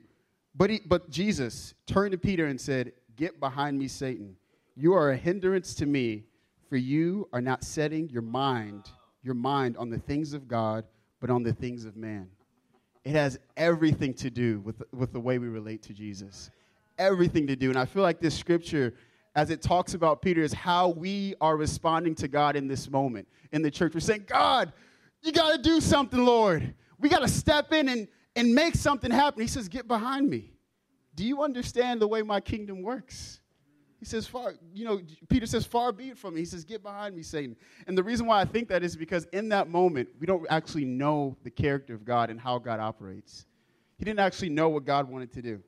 But, 0.55 0.71
he, 0.71 0.81
but 0.85 1.11
Jesus 1.11 1.75
turned 1.87 2.13
to 2.13 2.19
Peter 2.19 2.47
and 2.47 2.61
said, 2.61 2.93
Get 3.17 3.39
behind 3.41 3.79
me, 3.79 3.89
Satan. 3.89 4.37
You 4.75 4.95
are 4.95 5.11
a 5.11 5.17
hindrance 5.17 5.75
to 5.75 5.87
me, 5.87 6.25
for 6.69 6.77
you 6.77 7.29
are 7.33 7.43
not 7.43 7.63
setting 7.63 8.09
your 8.09 8.23
mind, 8.23 8.91
your 9.23 9.35
mind 9.35 9.77
on 9.77 9.91
the 9.91 9.99
things 9.99 10.33
of 10.33 10.49
God, 10.49 10.85
but 11.21 11.31
on 11.31 11.43
the 11.43 11.53
things 11.53 11.85
of 11.85 11.97
man. 11.97 12.29
It 13.05 13.13
has 13.13 13.39
everything 13.57 14.15
to 14.15 14.31
do 14.31 14.61
with, 14.61 14.83
with 14.93 15.13
the 15.13 15.21
way 15.21 15.39
we 15.39 15.49
relate 15.49 15.83
to 15.83 15.93
Jesus 15.93 16.51
everything 16.99 17.47
to 17.49 17.57
do. 17.57 17.69
And 17.69 17.79
I 17.79 17.85
feel 17.85 18.03
like 18.03 18.21
this 18.21 18.37
scripture, 18.37 18.95
as 19.35 19.51
it 19.51 19.63
talks 19.63 19.95
about 19.95 20.23
Peter, 20.23 20.43
is 20.43 20.53
how 20.53 20.89
we 20.89 21.35
are 21.41 21.57
responding 21.57 22.15
to 22.17 22.29
God 22.29 22.57
in 22.57 22.69
this 22.69 22.91
moment 22.91 23.27
in 23.53 23.63
the 23.63 23.71
church. 23.71 23.95
We're 23.95 24.01
saying, 24.01 24.25
God, 24.27 24.73
you 25.23 25.33
got 25.33 25.53
to 25.53 25.63
do 25.63 25.81
something, 25.81 26.25
Lord. 26.25 26.75
We 26.99 27.09
got 27.09 27.21
to 27.21 27.29
step 27.29 27.73
in 27.73 27.89
and, 27.89 28.09
and 28.37 28.55
make 28.55 28.75
something 28.75 29.11
happen. 29.11 29.41
He 29.41 29.49
says, 29.49 29.69
Get 29.69 29.89
behind 29.89 30.29
me. 30.29 30.53
Do 31.15 31.25
you 31.25 31.43
understand 31.43 32.01
the 32.01 32.09
way 32.09 32.23
my 32.23 32.41
kingdom 32.41 32.83
works? 32.83 33.41
He 34.03 34.07
says, 34.07 34.27
far, 34.27 34.55
you 34.75 34.85
know, 34.85 35.01
Peter 35.29 35.47
says, 35.47 35.65
far 35.65 35.93
be 35.93 36.09
it 36.09 36.19
from 36.19 36.35
me. 36.35 36.41
He 36.41 36.45
says, 36.45 36.65
get 36.65 36.83
behind 36.83 37.15
me, 37.15 37.23
Satan. 37.23 37.55
And 37.87 37.97
the 37.97 38.03
reason 38.03 38.27
why 38.27 38.41
I 38.41 38.45
think 38.45 38.67
that 38.71 38.83
is 38.83 38.97
because 38.97 39.27
in 39.33 39.49
that 39.51 39.69
moment, 39.69 40.09
we 40.19 40.27
don't 40.27 40.45
actually 40.51 40.85
know 40.85 41.37
the 41.45 41.51
character 41.51 41.95
of 41.95 42.05
God 42.05 42.29
and 42.29 42.41
how 42.41 42.59
God 42.59 42.81
operates. 42.81 43.47
He 43.99 44.05
didn't 44.05 44.19
actually 44.19 44.49
know 44.49 44.71
what 44.71 44.85
God 44.85 45.09
wanted 45.09 45.31
to 45.35 45.43
do. 45.43 45.63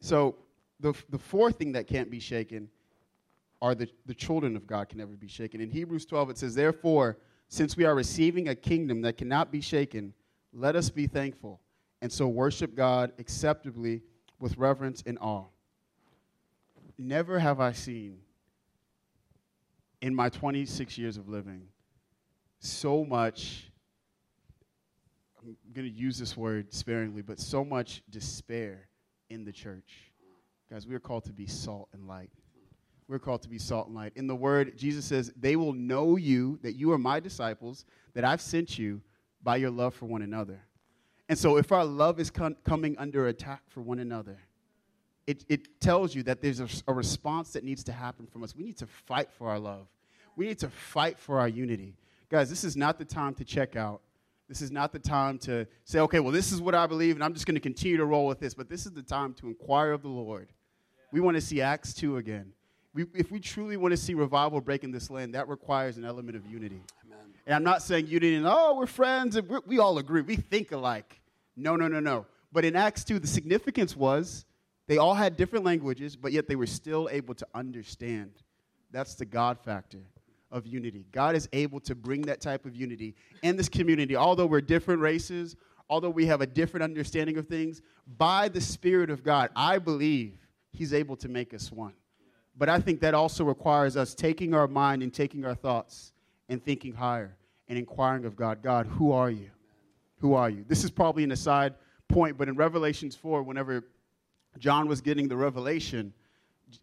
So 0.00 0.36
the, 0.80 0.94
the 1.10 1.18
fourth 1.18 1.58
thing 1.58 1.72
that 1.72 1.86
can't 1.86 2.10
be 2.10 2.20
shaken 2.20 2.68
are 3.62 3.74
the, 3.74 3.88
the 4.06 4.14
children 4.14 4.56
of 4.56 4.66
God 4.66 4.88
can 4.88 4.98
never 4.98 5.12
be 5.12 5.28
shaken. 5.28 5.60
In 5.60 5.70
Hebrews 5.70 6.06
12, 6.06 6.30
it 6.30 6.38
says, 6.38 6.54
Therefore, 6.54 7.18
since 7.48 7.76
we 7.76 7.84
are 7.84 7.94
receiving 7.94 8.48
a 8.48 8.54
kingdom 8.54 9.02
that 9.02 9.18
cannot 9.18 9.52
be 9.52 9.60
shaken, 9.60 10.14
let 10.52 10.76
us 10.76 10.88
be 10.88 11.06
thankful 11.06 11.60
and 12.02 12.10
so 12.10 12.26
worship 12.28 12.74
God 12.74 13.12
acceptably 13.18 14.02
with 14.38 14.56
reverence 14.56 15.02
and 15.04 15.18
awe. 15.20 15.44
Never 16.96 17.38
have 17.38 17.60
I 17.60 17.72
seen 17.72 18.18
in 20.00 20.14
my 20.14 20.28
26 20.28 20.96
years 20.96 21.16
of 21.16 21.28
living 21.28 21.62
so 22.58 23.04
much, 23.04 23.70
I'm 25.40 25.56
going 25.72 25.88
to 25.88 25.94
use 25.94 26.18
this 26.18 26.36
word 26.36 26.72
sparingly, 26.72 27.22
but 27.22 27.40
so 27.40 27.64
much 27.64 28.02
despair 28.10 28.88
in 29.30 29.44
the 29.44 29.52
church. 29.52 30.09
Guys, 30.70 30.86
we 30.86 30.94
are 30.94 31.00
called 31.00 31.24
to 31.24 31.32
be 31.32 31.48
salt 31.48 31.88
and 31.92 32.06
light. 32.06 32.30
We're 33.08 33.18
called 33.18 33.42
to 33.42 33.48
be 33.48 33.58
salt 33.58 33.88
and 33.88 33.96
light. 33.96 34.12
In 34.14 34.28
the 34.28 34.36
word, 34.36 34.78
Jesus 34.78 35.04
says, 35.04 35.32
They 35.36 35.56
will 35.56 35.72
know 35.72 36.14
you, 36.14 36.60
that 36.62 36.74
you 36.74 36.92
are 36.92 36.98
my 36.98 37.18
disciples, 37.18 37.84
that 38.14 38.24
I've 38.24 38.40
sent 38.40 38.78
you 38.78 39.02
by 39.42 39.56
your 39.56 39.70
love 39.70 39.94
for 39.94 40.06
one 40.06 40.22
another. 40.22 40.60
And 41.28 41.36
so, 41.36 41.56
if 41.56 41.72
our 41.72 41.84
love 41.84 42.20
is 42.20 42.30
con- 42.30 42.54
coming 42.64 42.96
under 42.98 43.26
attack 43.26 43.62
for 43.66 43.80
one 43.80 43.98
another, 43.98 44.38
it, 45.26 45.44
it 45.48 45.80
tells 45.80 46.14
you 46.14 46.22
that 46.22 46.40
there's 46.40 46.60
a, 46.60 46.68
a 46.86 46.92
response 46.92 47.52
that 47.54 47.64
needs 47.64 47.82
to 47.84 47.92
happen 47.92 48.28
from 48.28 48.44
us. 48.44 48.54
We 48.54 48.62
need 48.62 48.78
to 48.78 48.86
fight 48.86 49.32
for 49.32 49.48
our 49.48 49.58
love, 49.58 49.88
we 50.36 50.46
need 50.46 50.60
to 50.60 50.70
fight 50.70 51.18
for 51.18 51.40
our 51.40 51.48
unity. 51.48 51.96
Guys, 52.28 52.48
this 52.48 52.62
is 52.62 52.76
not 52.76 52.96
the 52.96 53.04
time 53.04 53.34
to 53.34 53.44
check 53.44 53.74
out. 53.74 54.02
This 54.48 54.62
is 54.62 54.70
not 54.70 54.92
the 54.92 55.00
time 55.00 55.36
to 55.40 55.66
say, 55.84 55.98
okay, 55.98 56.20
well, 56.20 56.32
this 56.32 56.52
is 56.52 56.60
what 56.60 56.76
I 56.76 56.86
believe, 56.86 57.16
and 57.16 57.24
I'm 57.24 57.34
just 57.34 57.46
going 57.46 57.56
to 57.56 57.60
continue 57.60 57.96
to 57.96 58.04
roll 58.04 58.26
with 58.26 58.38
this. 58.38 58.54
But 58.54 58.68
this 58.68 58.86
is 58.86 58.92
the 58.92 59.02
time 59.02 59.34
to 59.34 59.48
inquire 59.48 59.90
of 59.90 60.02
the 60.02 60.08
Lord. 60.08 60.48
We 61.12 61.20
want 61.20 61.36
to 61.36 61.40
see 61.40 61.60
Acts 61.60 61.92
2 61.94 62.16
again. 62.18 62.52
We, 62.92 63.06
if 63.14 63.30
we 63.30 63.38
truly 63.38 63.76
want 63.76 63.92
to 63.92 63.96
see 63.96 64.14
revival 64.14 64.60
break 64.60 64.84
in 64.84 64.90
this 64.90 65.10
land, 65.10 65.34
that 65.34 65.48
requires 65.48 65.96
an 65.96 66.04
element 66.04 66.36
of 66.36 66.46
unity. 66.46 66.82
Amen. 67.06 67.18
And 67.46 67.54
I'm 67.54 67.62
not 67.62 67.82
saying 67.82 68.08
unity 68.08 68.34
and, 68.34 68.46
oh, 68.48 68.76
we're 68.76 68.86
friends 68.86 69.36
and 69.36 69.48
we're, 69.48 69.60
we 69.66 69.78
all 69.78 69.98
agree. 69.98 70.22
We 70.22 70.36
think 70.36 70.72
alike. 70.72 71.20
No, 71.56 71.76
no, 71.76 71.88
no, 71.88 72.00
no. 72.00 72.26
But 72.52 72.64
in 72.64 72.74
Acts 72.74 73.04
2, 73.04 73.18
the 73.20 73.28
significance 73.28 73.96
was 73.96 74.44
they 74.88 74.98
all 74.98 75.14
had 75.14 75.36
different 75.36 75.64
languages, 75.64 76.16
but 76.16 76.32
yet 76.32 76.48
they 76.48 76.56
were 76.56 76.66
still 76.66 77.08
able 77.12 77.34
to 77.34 77.46
understand. 77.54 78.32
That's 78.90 79.14
the 79.14 79.24
God 79.24 79.58
factor 79.60 80.00
of 80.50 80.66
unity. 80.66 81.06
God 81.12 81.36
is 81.36 81.48
able 81.52 81.78
to 81.80 81.94
bring 81.94 82.22
that 82.22 82.40
type 82.40 82.66
of 82.66 82.74
unity 82.74 83.14
in 83.42 83.56
this 83.56 83.68
community. 83.68 84.16
Although 84.16 84.46
we're 84.46 84.60
different 84.60 85.00
races, 85.00 85.54
although 85.88 86.10
we 86.10 86.26
have 86.26 86.40
a 86.40 86.46
different 86.46 86.82
understanding 86.82 87.36
of 87.36 87.46
things, 87.46 87.82
by 88.18 88.48
the 88.48 88.60
Spirit 88.60 89.10
of 89.10 89.22
God, 89.22 89.50
I 89.54 89.78
believe 89.78 90.38
He's 90.72 90.94
able 90.94 91.16
to 91.16 91.28
make 91.28 91.52
us 91.54 91.70
one. 91.72 91.94
But 92.56 92.68
I 92.68 92.78
think 92.80 93.00
that 93.00 93.14
also 93.14 93.44
requires 93.44 93.96
us 93.96 94.14
taking 94.14 94.54
our 94.54 94.68
mind 94.68 95.02
and 95.02 95.12
taking 95.12 95.44
our 95.44 95.54
thoughts 95.54 96.12
and 96.48 96.62
thinking 96.62 96.92
higher 96.92 97.36
and 97.68 97.78
inquiring 97.78 98.24
of 98.24 98.36
God 98.36 98.62
God, 98.62 98.86
who 98.86 99.12
are 99.12 99.30
you? 99.30 99.50
Who 100.18 100.34
are 100.34 100.50
you? 100.50 100.64
This 100.68 100.84
is 100.84 100.90
probably 100.90 101.24
an 101.24 101.32
aside 101.32 101.74
point, 102.08 102.36
but 102.36 102.48
in 102.48 102.56
Revelations 102.56 103.14
4, 103.16 103.42
whenever 103.42 103.84
John 104.58 104.88
was 104.88 105.00
getting 105.00 105.28
the 105.28 105.36
revelation, 105.36 106.12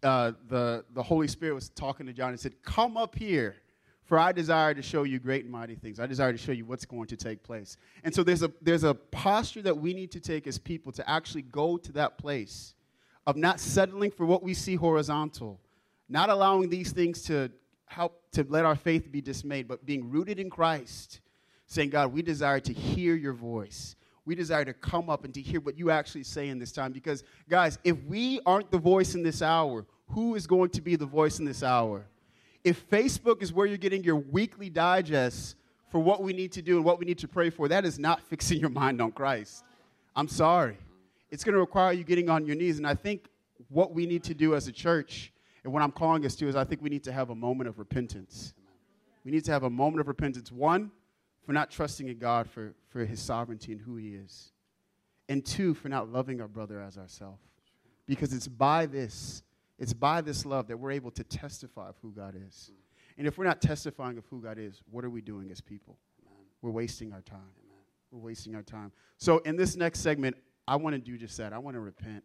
uh, 0.02 0.32
the, 0.48 0.84
the 0.94 1.02
Holy 1.02 1.28
Spirit 1.28 1.54
was 1.54 1.68
talking 1.68 2.06
to 2.06 2.12
John 2.12 2.30
and 2.30 2.40
said, 2.40 2.60
Come 2.62 2.96
up 2.96 3.14
here, 3.14 3.56
for 4.04 4.18
I 4.18 4.32
desire 4.32 4.74
to 4.74 4.82
show 4.82 5.02
you 5.02 5.18
great 5.18 5.44
and 5.44 5.52
mighty 5.52 5.74
things. 5.74 6.00
I 6.00 6.06
desire 6.06 6.32
to 6.32 6.38
show 6.38 6.52
you 6.52 6.64
what's 6.64 6.86
going 6.86 7.06
to 7.08 7.16
take 7.16 7.42
place. 7.42 7.76
And 8.02 8.14
so 8.14 8.22
there's 8.22 8.42
a, 8.42 8.50
there's 8.62 8.84
a 8.84 8.94
posture 8.94 9.62
that 9.62 9.76
we 9.76 9.92
need 9.92 10.10
to 10.12 10.20
take 10.20 10.46
as 10.46 10.58
people 10.58 10.92
to 10.92 11.08
actually 11.08 11.42
go 11.42 11.76
to 11.76 11.92
that 11.92 12.18
place 12.18 12.74
of 13.28 13.36
not 13.36 13.60
settling 13.60 14.10
for 14.10 14.26
what 14.26 14.42
we 14.42 14.54
see 14.54 14.74
horizontal, 14.74 15.60
not 16.08 16.30
allowing 16.30 16.68
these 16.68 16.90
things 16.90 17.22
to 17.22 17.48
help 17.86 18.20
to 18.32 18.44
let 18.48 18.64
our 18.64 18.74
faith 18.74 19.12
be 19.12 19.20
dismayed, 19.20 19.68
but 19.68 19.86
being 19.86 20.10
rooted 20.10 20.40
in 20.40 20.50
Christ, 20.50 21.20
saying, 21.66 21.90
God, 21.90 22.12
we 22.12 22.22
desire 22.22 22.58
to 22.58 22.72
hear 22.72 23.14
your 23.14 23.34
voice 23.34 23.94
we 24.28 24.34
desire 24.34 24.64
to 24.66 24.74
come 24.74 25.08
up 25.08 25.24
and 25.24 25.32
to 25.32 25.40
hear 25.40 25.58
what 25.58 25.78
you 25.78 25.90
actually 25.90 26.22
say 26.22 26.48
in 26.48 26.58
this 26.58 26.70
time. 26.70 26.92
Because, 26.92 27.24
guys, 27.48 27.78
if 27.82 27.96
we 28.04 28.40
aren't 28.44 28.70
the 28.70 28.78
voice 28.78 29.14
in 29.14 29.22
this 29.22 29.40
hour, 29.40 29.86
who 30.08 30.34
is 30.34 30.46
going 30.46 30.68
to 30.70 30.82
be 30.82 30.96
the 30.96 31.06
voice 31.06 31.38
in 31.38 31.46
this 31.46 31.62
hour? 31.62 32.04
If 32.62 32.88
Facebook 32.90 33.40
is 33.40 33.54
where 33.54 33.66
you're 33.66 33.78
getting 33.78 34.04
your 34.04 34.16
weekly 34.16 34.68
digests 34.68 35.54
for 35.90 35.98
what 35.98 36.22
we 36.22 36.34
need 36.34 36.52
to 36.52 36.62
do 36.62 36.76
and 36.76 36.84
what 36.84 36.98
we 36.98 37.06
need 37.06 37.16
to 37.20 37.28
pray 37.28 37.48
for, 37.48 37.68
that 37.68 37.86
is 37.86 37.98
not 37.98 38.20
fixing 38.28 38.60
your 38.60 38.68
mind 38.68 39.00
on 39.00 39.12
Christ. 39.12 39.64
I'm 40.14 40.28
sorry. 40.28 40.76
It's 41.30 41.44
going 41.44 41.54
to 41.54 41.60
require 41.60 41.92
you 41.92 42.04
getting 42.04 42.30
on 42.30 42.46
your 42.46 42.56
knees. 42.56 42.78
And 42.78 42.86
I 42.86 42.94
think 42.94 43.28
what 43.68 43.92
we 43.92 44.06
need 44.06 44.24
to 44.24 44.34
do 44.34 44.54
as 44.54 44.68
a 44.68 44.72
church, 44.72 45.32
and 45.64 45.72
what 45.72 45.82
I'm 45.82 45.92
calling 45.92 46.24
us 46.24 46.34
to, 46.36 46.48
is 46.48 46.56
I 46.56 46.64
think 46.64 46.82
we 46.82 46.88
need 46.88 47.04
to 47.04 47.12
have 47.12 47.30
a 47.30 47.34
moment 47.34 47.68
of 47.68 47.78
repentance. 47.78 48.54
We 49.24 49.32
need 49.32 49.44
to 49.44 49.52
have 49.52 49.64
a 49.64 49.70
moment 49.70 50.00
of 50.00 50.08
repentance. 50.08 50.50
One, 50.50 50.90
for 51.44 51.52
not 51.52 51.70
trusting 51.70 52.08
in 52.08 52.18
God 52.18 52.48
for, 52.48 52.74
for 52.88 53.04
his 53.04 53.20
sovereignty 53.20 53.72
and 53.72 53.80
who 53.80 53.96
he 53.96 54.08
is. 54.08 54.52
And 55.30 55.44
two, 55.44 55.74
for 55.74 55.88
not 55.88 56.10
loving 56.10 56.40
our 56.40 56.48
brother 56.48 56.80
as 56.80 56.98
ourselves. 56.98 57.42
Because 58.06 58.32
it's 58.32 58.48
by 58.48 58.86
this, 58.86 59.42
it's 59.78 59.92
by 59.92 60.20
this 60.20 60.46
love 60.46 60.68
that 60.68 60.78
we're 60.78 60.90
able 60.90 61.10
to 61.12 61.24
testify 61.24 61.88
of 61.88 61.96
who 62.02 62.12
God 62.12 62.34
is. 62.46 62.70
And 63.16 63.26
if 63.26 63.36
we're 63.36 63.46
not 63.46 63.60
testifying 63.60 64.18
of 64.18 64.26
who 64.26 64.40
God 64.40 64.58
is, 64.58 64.82
what 64.90 65.04
are 65.04 65.10
we 65.10 65.20
doing 65.20 65.50
as 65.50 65.60
people? 65.60 65.96
We're 66.62 66.70
wasting 66.70 67.12
our 67.12 67.22
time. 67.22 67.40
We're 68.10 68.20
wasting 68.20 68.54
our 68.54 68.62
time. 68.62 68.92
So 69.16 69.38
in 69.38 69.56
this 69.56 69.76
next 69.76 70.00
segment, 70.00 70.36
I 70.68 70.76
want 70.76 70.94
to 70.94 71.00
do 71.00 71.16
just 71.16 71.38
that. 71.38 71.54
I 71.54 71.58
want 71.58 71.76
to 71.76 71.80
repent. 71.80 72.22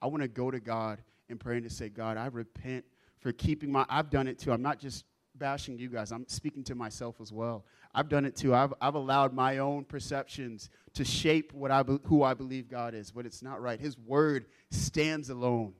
I 0.00 0.06
want 0.06 0.22
to 0.22 0.28
go 0.28 0.48
to 0.48 0.60
God 0.60 1.02
and 1.28 1.40
pray 1.40 1.56
and 1.56 1.64
to 1.64 1.70
say, 1.70 1.88
God, 1.88 2.16
I 2.16 2.26
repent 2.26 2.84
for 3.18 3.32
keeping 3.32 3.72
my, 3.72 3.84
I've 3.88 4.10
done 4.10 4.28
it 4.28 4.38
too. 4.38 4.52
I'm 4.52 4.62
not 4.62 4.78
just 4.78 5.04
bashing 5.34 5.76
you 5.76 5.88
guys. 5.88 6.12
I'm 6.12 6.24
speaking 6.28 6.62
to 6.64 6.76
myself 6.76 7.16
as 7.20 7.32
well. 7.32 7.64
I've 7.92 8.08
done 8.08 8.24
it 8.24 8.36
too. 8.36 8.54
I've, 8.54 8.72
I've 8.80 8.94
allowed 8.94 9.34
my 9.34 9.58
own 9.58 9.84
perceptions 9.84 10.70
to 10.94 11.04
shape 11.04 11.52
what 11.52 11.72
I 11.72 11.82
be, 11.82 11.98
who 12.04 12.22
I 12.22 12.34
believe 12.34 12.68
God 12.68 12.94
is, 12.94 13.10
but 13.10 13.26
it's 13.26 13.42
not 13.42 13.60
right. 13.60 13.80
His 13.80 13.98
word 13.98 14.46
stands 14.70 15.28
alone. 15.28 15.74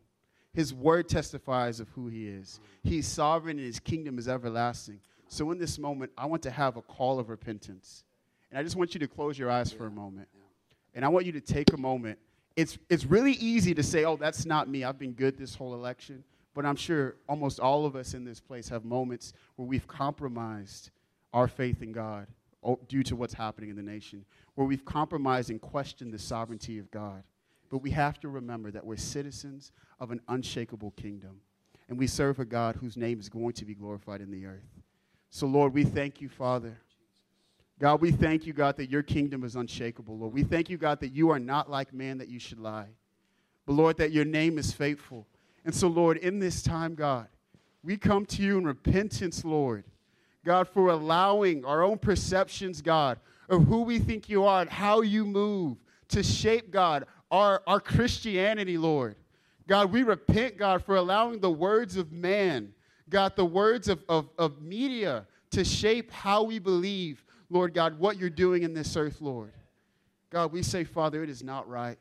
His 0.53 0.75
word 0.75 1.09
testifies 1.09 1.79
of 1.79 1.89
who 1.91 2.09
he 2.09 2.27
is. 2.27 2.59
He's 2.83 3.07
sovereign 3.07 3.59
and 3.59 3.67
his 3.67 3.79
kingdom 3.79 4.19
is 4.19 4.27
everlasting. 4.27 4.99
So 5.29 5.53
in 5.53 5.59
this 5.59 5.79
moment, 5.79 6.11
I 6.19 6.27
want 6.27 6.43
to 6.43 6.51
have 6.51 6.77
a 6.77 6.83
call 6.83 7.21
of 7.21 7.29
repentance. 7.29 8.03
And 8.51 8.59
I 8.59 8.65
just 8.65 8.75
want 8.75 8.95
you 8.95 9.01
to 9.01 9.07
close 9.07 9.39
your 9.39 9.49
eyes 9.49 9.73
for 9.73 9.87
a 9.87 9.91
moment. 9.91 10.27
And 10.95 11.05
I 11.05 11.09
want 11.09 11.27
you 11.27 11.33
to 11.33 11.41
take 11.41 11.73
a 11.73 11.77
moment. 11.77 12.19
It's, 12.57 12.79
it's 12.89 13.05
really 13.05 13.33
easy 13.33 13.75
to 13.75 13.83
say, 13.83 14.05
oh, 14.05 14.17
that's 14.17 14.45
not 14.45 14.69
me. 14.69 14.85
I've 14.85 14.99
been 14.99 15.13
good 15.13 15.39
this 15.39 15.55
whole 15.55 15.75
election. 15.75 16.25
But 16.55 16.67
I'm 16.67 16.77
sure 16.77 17.17
almost 17.29 17.61
all 17.61 17.87
of 17.87 17.95
us 17.95 18.15
in 18.15 18.25
this 18.25 18.41
place 18.41 18.69
have 18.69 18.85
moments 18.85 19.33
where 19.57 19.67
we've 19.67 19.87
compromised 19.87 20.91
our 21.33 21.47
faith 21.47 21.83
in 21.83 21.93
God 21.93 22.27
oh, 22.63 22.79
due 22.89 23.03
to 23.05 23.17
what's 23.17 23.35
happening 23.35 23.71
in 23.71 23.77
the 23.77 23.83
nation, 23.83 24.25
where 24.55 24.67
we've 24.67 24.85
compromised 24.85 25.51
and 25.51 25.61
questioned 25.61 26.13
the 26.13 26.19
sovereignty 26.19 26.79
of 26.79 26.91
God. 26.91 27.23
But 27.71 27.79
we 27.79 27.91
have 27.93 28.19
to 28.21 28.29
remember 28.29 28.71
that 28.73 28.85
we're 28.85 28.97
citizens 28.97 29.71
of 30.01 30.11
an 30.11 30.21
unshakable 30.29 30.91
kingdom, 30.93 31.41
and 31.89 31.97
we 31.97 32.09
serve 32.09 32.41
a 32.41 32.45
God 32.45 32.77
whose 32.77 32.97
name 32.97 33.21
is 33.21 33.29
going 33.29 33.53
to 33.55 33.65
be 33.65 33.75
glorified 33.75 34.21
in 34.21 34.31
the 34.31 34.45
earth. 34.47 34.69
So, 35.31 35.47
Lord, 35.47 35.73
we 35.73 35.85
thank 35.85 36.21
you, 36.21 36.29
Father. 36.29 36.77
God, 37.81 38.03
we 38.03 38.13
thank 38.13 38.47
you, 38.47 38.53
God, 38.53 38.77
that 38.77 38.91
your 38.91 39.03
kingdom 39.03 39.43
is 39.43 39.57
unshakable, 39.57 40.19
Lord. 40.19 40.35
We 40.35 40.43
thank 40.43 40.69
you, 40.69 40.77
God, 40.77 41.01
that 41.01 41.13
you 41.13 41.31
are 41.31 41.39
not 41.39 41.71
like 41.71 41.95
man 41.95 42.19
that 42.19 42.29
you 42.29 42.39
should 42.39 42.59
lie. 42.61 42.89
But, 43.65 43.73
Lord, 43.73 43.97
that 43.97 44.13
your 44.13 44.27
name 44.27 44.59
is 44.59 44.71
faithful. 44.71 45.27
And 45.65 45.75
so, 45.75 45.89
Lord, 45.89 46.19
in 46.19 46.39
this 46.39 46.63
time, 46.63 46.95
God, 46.95 47.29
we 47.83 47.97
come 47.97 48.27
to 48.27 48.43
you 48.43 48.59
in 48.59 48.67
repentance, 48.67 49.47
Lord. 49.47 49.85
God, 50.45 50.69
for 50.69 50.89
allowing 50.89 51.65
our 51.65 51.83
own 51.83 51.97
perceptions, 51.97 52.83
God, 52.83 53.19
of 53.49 53.65
who 53.65 53.83
we 53.83 53.99
think 53.99 54.29
you 54.29 54.45
are 54.45 54.61
and 54.61 54.71
how 54.71 55.01
you 55.01 55.25
move 55.25 55.79
to 56.09 56.23
shape, 56.23 56.71
God, 56.71 57.07
our, 57.31 57.63
our 57.67 57.81
Christianity, 57.81 58.77
Lord. 58.77 59.17
God, 59.67 59.91
we 59.91 60.03
repent, 60.03 60.59
God, 60.59 60.85
for 60.85 60.97
allowing 60.97 61.41
the 61.41 61.51
words 61.51 61.97
of 61.97 62.13
man, 62.13 62.75
God, 63.09 63.37
the 63.37 63.45
words 63.45 63.89
of, 63.89 64.03
of, 64.09 64.29
of 64.37 64.61
media 64.61 65.27
to 65.53 65.65
shape 65.65 66.11
how 66.11 66.43
we 66.43 66.59
believe, 66.59 67.25
Lord 67.51 67.75
God, 67.75 67.99
what 67.99 68.17
you're 68.19 68.31
doing 68.31 68.63
in 68.63 68.73
this 68.73 68.97
earth, 68.97 69.21
Lord. 69.21 69.53
God, 70.31 70.53
we 70.53 70.63
say, 70.63 70.85
Father, 70.85 71.23
it 71.23 71.29
is 71.29 71.43
not 71.43 71.69
right. 71.69 71.99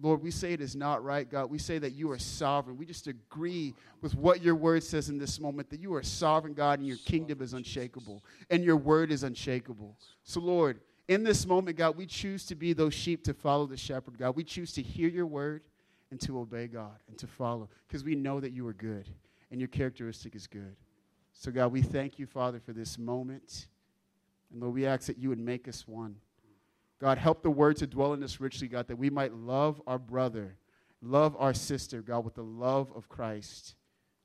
Lord, 0.00 0.22
we 0.22 0.30
say 0.30 0.52
it 0.52 0.60
is 0.60 0.76
not 0.76 1.02
right, 1.02 1.28
God. 1.28 1.50
We 1.50 1.58
say 1.58 1.78
that 1.78 1.92
you 1.92 2.10
are 2.12 2.18
sovereign. 2.18 2.76
We 2.76 2.84
just 2.84 3.06
agree 3.06 3.74
with 4.02 4.14
what 4.14 4.42
your 4.42 4.54
word 4.54 4.84
says 4.84 5.08
in 5.08 5.18
this 5.18 5.40
moment 5.40 5.70
that 5.70 5.80
you 5.80 5.94
are 5.94 6.02
sovereign, 6.02 6.54
God, 6.54 6.78
and 6.78 6.86
your 6.86 6.98
kingdom 6.98 7.40
is 7.40 7.54
unshakable, 7.54 8.22
and 8.50 8.62
your 8.62 8.76
word 8.76 9.10
is 9.10 9.22
unshakable. 9.22 9.96
So, 10.22 10.40
Lord, 10.40 10.80
in 11.08 11.24
this 11.24 11.46
moment, 11.46 11.78
God, 11.78 11.96
we 11.96 12.06
choose 12.06 12.44
to 12.46 12.54
be 12.54 12.72
those 12.74 12.94
sheep 12.94 13.24
to 13.24 13.34
follow 13.34 13.66
the 13.66 13.76
shepherd, 13.76 14.18
God. 14.18 14.36
We 14.36 14.44
choose 14.44 14.72
to 14.74 14.82
hear 14.82 15.08
your 15.08 15.26
word, 15.26 15.62
and 16.10 16.20
to 16.20 16.38
obey 16.38 16.66
God 16.66 16.98
and 17.08 17.18
to 17.18 17.26
follow 17.26 17.68
because 17.86 18.04
we 18.04 18.14
know 18.14 18.40
that 18.40 18.52
you 18.52 18.66
are 18.66 18.72
good 18.72 19.08
and 19.50 19.60
your 19.60 19.68
characteristic 19.68 20.34
is 20.34 20.46
good. 20.46 20.76
So, 21.32 21.50
God, 21.50 21.72
we 21.72 21.82
thank 21.82 22.18
you, 22.18 22.26
Father, 22.26 22.60
for 22.60 22.72
this 22.72 22.98
moment. 22.98 23.66
And 24.52 24.60
Lord, 24.60 24.74
we 24.74 24.86
ask 24.86 25.06
that 25.06 25.18
you 25.18 25.28
would 25.28 25.38
make 25.38 25.68
us 25.68 25.86
one. 25.86 26.16
God, 27.00 27.18
help 27.18 27.42
the 27.42 27.50
word 27.50 27.76
to 27.78 27.86
dwell 27.86 28.14
in 28.14 28.22
us 28.22 28.40
richly, 28.40 28.68
God, 28.68 28.88
that 28.88 28.96
we 28.96 29.10
might 29.10 29.34
love 29.34 29.82
our 29.86 29.98
brother, 29.98 30.56
love 31.02 31.36
our 31.38 31.52
sister, 31.52 32.00
God, 32.00 32.24
with 32.24 32.34
the 32.34 32.42
love 32.44 32.90
of 32.94 33.08
Christ. 33.08 33.74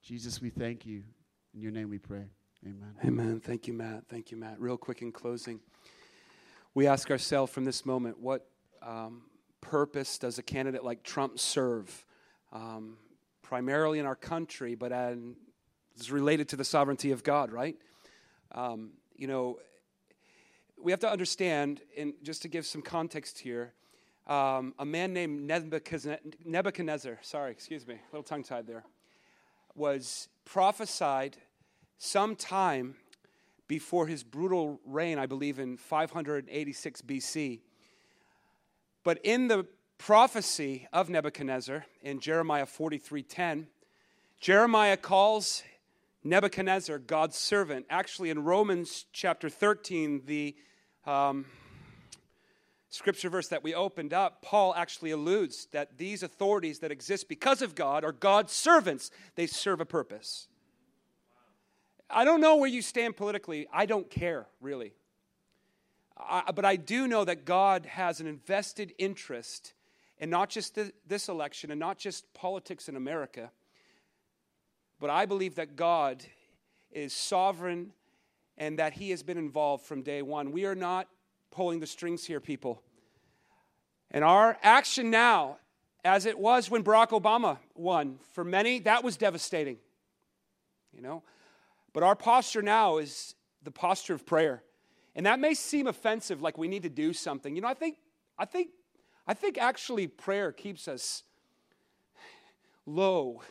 Jesus, 0.02 0.42
we 0.42 0.50
thank 0.50 0.86
you. 0.86 1.04
In 1.54 1.62
your 1.62 1.72
name 1.72 1.90
we 1.90 1.98
pray. 1.98 2.30
Amen. 2.64 2.96
Amen. 3.04 3.42
Thank 3.42 3.68
you, 3.68 3.74
Matt. 3.74 4.04
Thank 4.08 4.32
you, 4.32 4.38
Matt. 4.38 4.60
Real 4.60 4.78
quick 4.78 5.02
in 5.02 5.12
closing, 5.12 5.60
we 6.74 6.88
ask 6.88 7.12
ourselves 7.12 7.52
from 7.52 7.66
this 7.66 7.86
moment 7.86 8.20
what 8.20 8.48
um, 8.82 9.24
purpose 9.60 10.18
does 10.18 10.38
a 10.38 10.44
candidate 10.44 10.84
like 10.84 11.04
Trump 11.04 11.40
serve? 11.40 12.06
Um, 12.54 12.98
primarily 13.52 14.00
in 14.00 14.06
our 14.06 14.16
country, 14.16 14.76
but 14.76 14.94
it's 15.94 16.10
related 16.10 16.48
to 16.48 16.56
the 16.56 16.64
sovereignty 16.64 17.12
of 17.12 17.22
God, 17.22 17.52
right? 17.52 17.76
Um, 18.54 18.92
you 19.14 19.28
know, 19.28 19.58
we 20.84 20.92
have 20.92 21.00
to 21.02 21.10
understand, 21.10 21.82
and 21.98 22.14
just 22.24 22.42
to 22.42 22.48
give 22.48 22.66
some 22.66 22.82
context 22.82 23.40
here, 23.40 23.74
um, 24.28 24.74
a 24.80 24.86
man 24.86 25.14
named 25.14 25.46
Nebuchadnezzar, 26.46 27.20
sorry, 27.22 27.52
excuse 27.52 27.88
me, 27.88 27.96
a 27.96 28.00
little 28.12 28.24
tongue 28.24 28.44
tied 28.44 28.68
there, 28.68 28.84
was 29.76 30.28
prophesied 30.46 31.38
sometime 31.98 32.96
before 33.68 34.08
his 34.08 34.24
brutal 34.24 34.80
reign, 34.86 35.18
I 35.18 35.26
believe 35.26 35.60
in 35.60 35.78
586 35.78 37.02
BC. 37.02 37.62
But 39.04 39.20
in 39.24 39.48
the 39.48 39.66
prophecy 39.98 40.88
of 40.92 41.10
Nebuchadnezzar 41.10 41.86
in 42.02 42.20
Jeremiah 42.20 42.66
43:10, 42.66 43.68
Jeremiah 44.40 44.98
calls 44.98 45.64
Nebuchadnezzar 46.24 47.00
God's 47.00 47.38
servant. 47.38 47.86
Actually, 47.90 48.30
in 48.30 48.44
Romans 48.44 49.06
chapter 49.14 49.50
13, 49.50 50.26
the 50.26 50.56
um, 51.06 51.46
scripture 52.90 53.30
verse 53.30 53.48
that 53.48 53.64
we 53.64 53.74
opened 53.74 54.14
up, 54.14 54.42
Paul 54.42 54.74
actually 54.76 55.12
alludes 55.12 55.68
that 55.72 55.98
these 55.98 56.24
authorities 56.24 56.80
that 56.80 56.92
exist 56.92 57.28
because 57.28 57.62
of 57.62 57.76
God 57.76 58.04
are 58.04 58.12
God's 58.12 58.54
servants. 58.54 59.12
They 59.36 59.48
serve 59.48 59.82
a 59.82 59.86
purpose. 59.86 60.48
I 62.10 62.26
don't 62.26 62.42
know 62.42 62.58
where 62.58 62.70
you 62.70 62.82
stand 62.82 63.16
politically. 63.16 63.68
I 63.72 63.86
don't 63.86 64.10
care, 64.10 64.48
really. 64.60 64.94
I, 66.18 66.52
but 66.54 66.66
I 66.66 66.76
do 66.76 67.08
know 67.08 67.24
that 67.26 67.46
God 67.46 67.86
has 67.86 68.20
an 68.20 68.28
invested 68.28 68.94
interest 68.98 69.74
in 70.20 70.30
not 70.30 70.50
just 70.50 70.76
the, 70.76 70.92
this 71.08 71.30
election 71.30 71.72
and 71.72 71.80
not 71.80 71.98
just 71.98 72.32
politics 72.34 72.88
in 72.88 72.96
America, 72.96 73.50
but 75.00 75.10
I 75.10 75.26
believe 75.26 75.56
that 75.56 75.76
God 75.76 76.24
is 76.92 77.14
sovereign 77.14 77.94
and 78.62 78.78
that 78.78 78.94
He 78.94 79.10
has 79.10 79.24
been 79.24 79.40
involved 79.40 79.86
from 79.88 80.04
day 80.04 80.22
one. 80.22 80.52
We 80.52 80.66
are 80.66 80.76
not 80.76 81.08
pulling 81.50 81.80
the 81.80 81.88
strings 81.88 82.26
here, 82.26 82.40
people. 82.40 82.84
And 84.12 84.24
our 84.24 84.56
action 84.62 85.10
now, 85.10 85.58
as 86.06 86.28
it 86.28 86.38
was 86.38 86.70
when 86.70 86.84
Barack 86.84 87.10
Obama 87.10 87.58
won, 87.74 88.20
for 88.34 88.44
many, 88.44 88.78
that 88.82 89.04
was 89.04 89.18
devastating. 89.18 89.78
You 90.94 91.02
know? 91.02 91.24
But 91.92 92.04
our 92.04 92.16
posture 92.16 92.62
now 92.62 93.00
is 93.00 93.34
the 93.64 93.72
posture 93.72 94.14
of 94.14 94.28
prayer. 94.28 94.62
And 95.16 95.26
that 95.26 95.40
may 95.40 95.56
seem 95.56 95.88
offensive, 95.88 96.44
like 96.44 96.56
we 96.56 96.68
need 96.68 96.84
to 96.84 96.90
do 96.90 97.14
something. 97.14 97.56
You 97.56 97.64
know, 97.64 97.68
I 97.68 97.74
think, 97.74 97.98
I 98.38 98.46
think, 98.46 98.70
I 99.26 99.34
think 99.34 99.58
actually 99.58 100.06
prayer 100.06 100.52
keeps 100.52 100.88
us 100.88 101.24
low, 102.86 103.42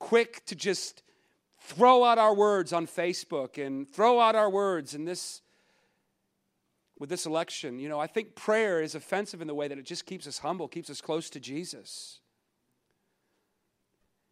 quick 0.00 0.44
to 0.46 0.56
just 0.56 1.04
throw 1.60 2.04
out 2.04 2.18
our 2.18 2.34
words 2.34 2.72
on 2.72 2.86
Facebook 2.86 3.64
and 3.64 3.90
throw 3.92 4.18
out 4.18 4.34
our 4.34 4.50
words 4.50 4.94
in 4.94 5.04
this 5.04 5.42
with 6.98 7.08
this 7.08 7.24
election. 7.24 7.78
You 7.78 7.88
know, 7.88 7.98
I 7.98 8.06
think 8.06 8.34
prayer 8.34 8.82
is 8.82 8.94
offensive 8.94 9.40
in 9.40 9.46
the 9.46 9.54
way 9.54 9.68
that 9.68 9.78
it 9.78 9.86
just 9.86 10.04
keeps 10.04 10.26
us 10.26 10.38
humble, 10.38 10.68
keeps 10.68 10.90
us 10.90 11.00
close 11.00 11.30
to 11.30 11.40
Jesus. 11.40 12.20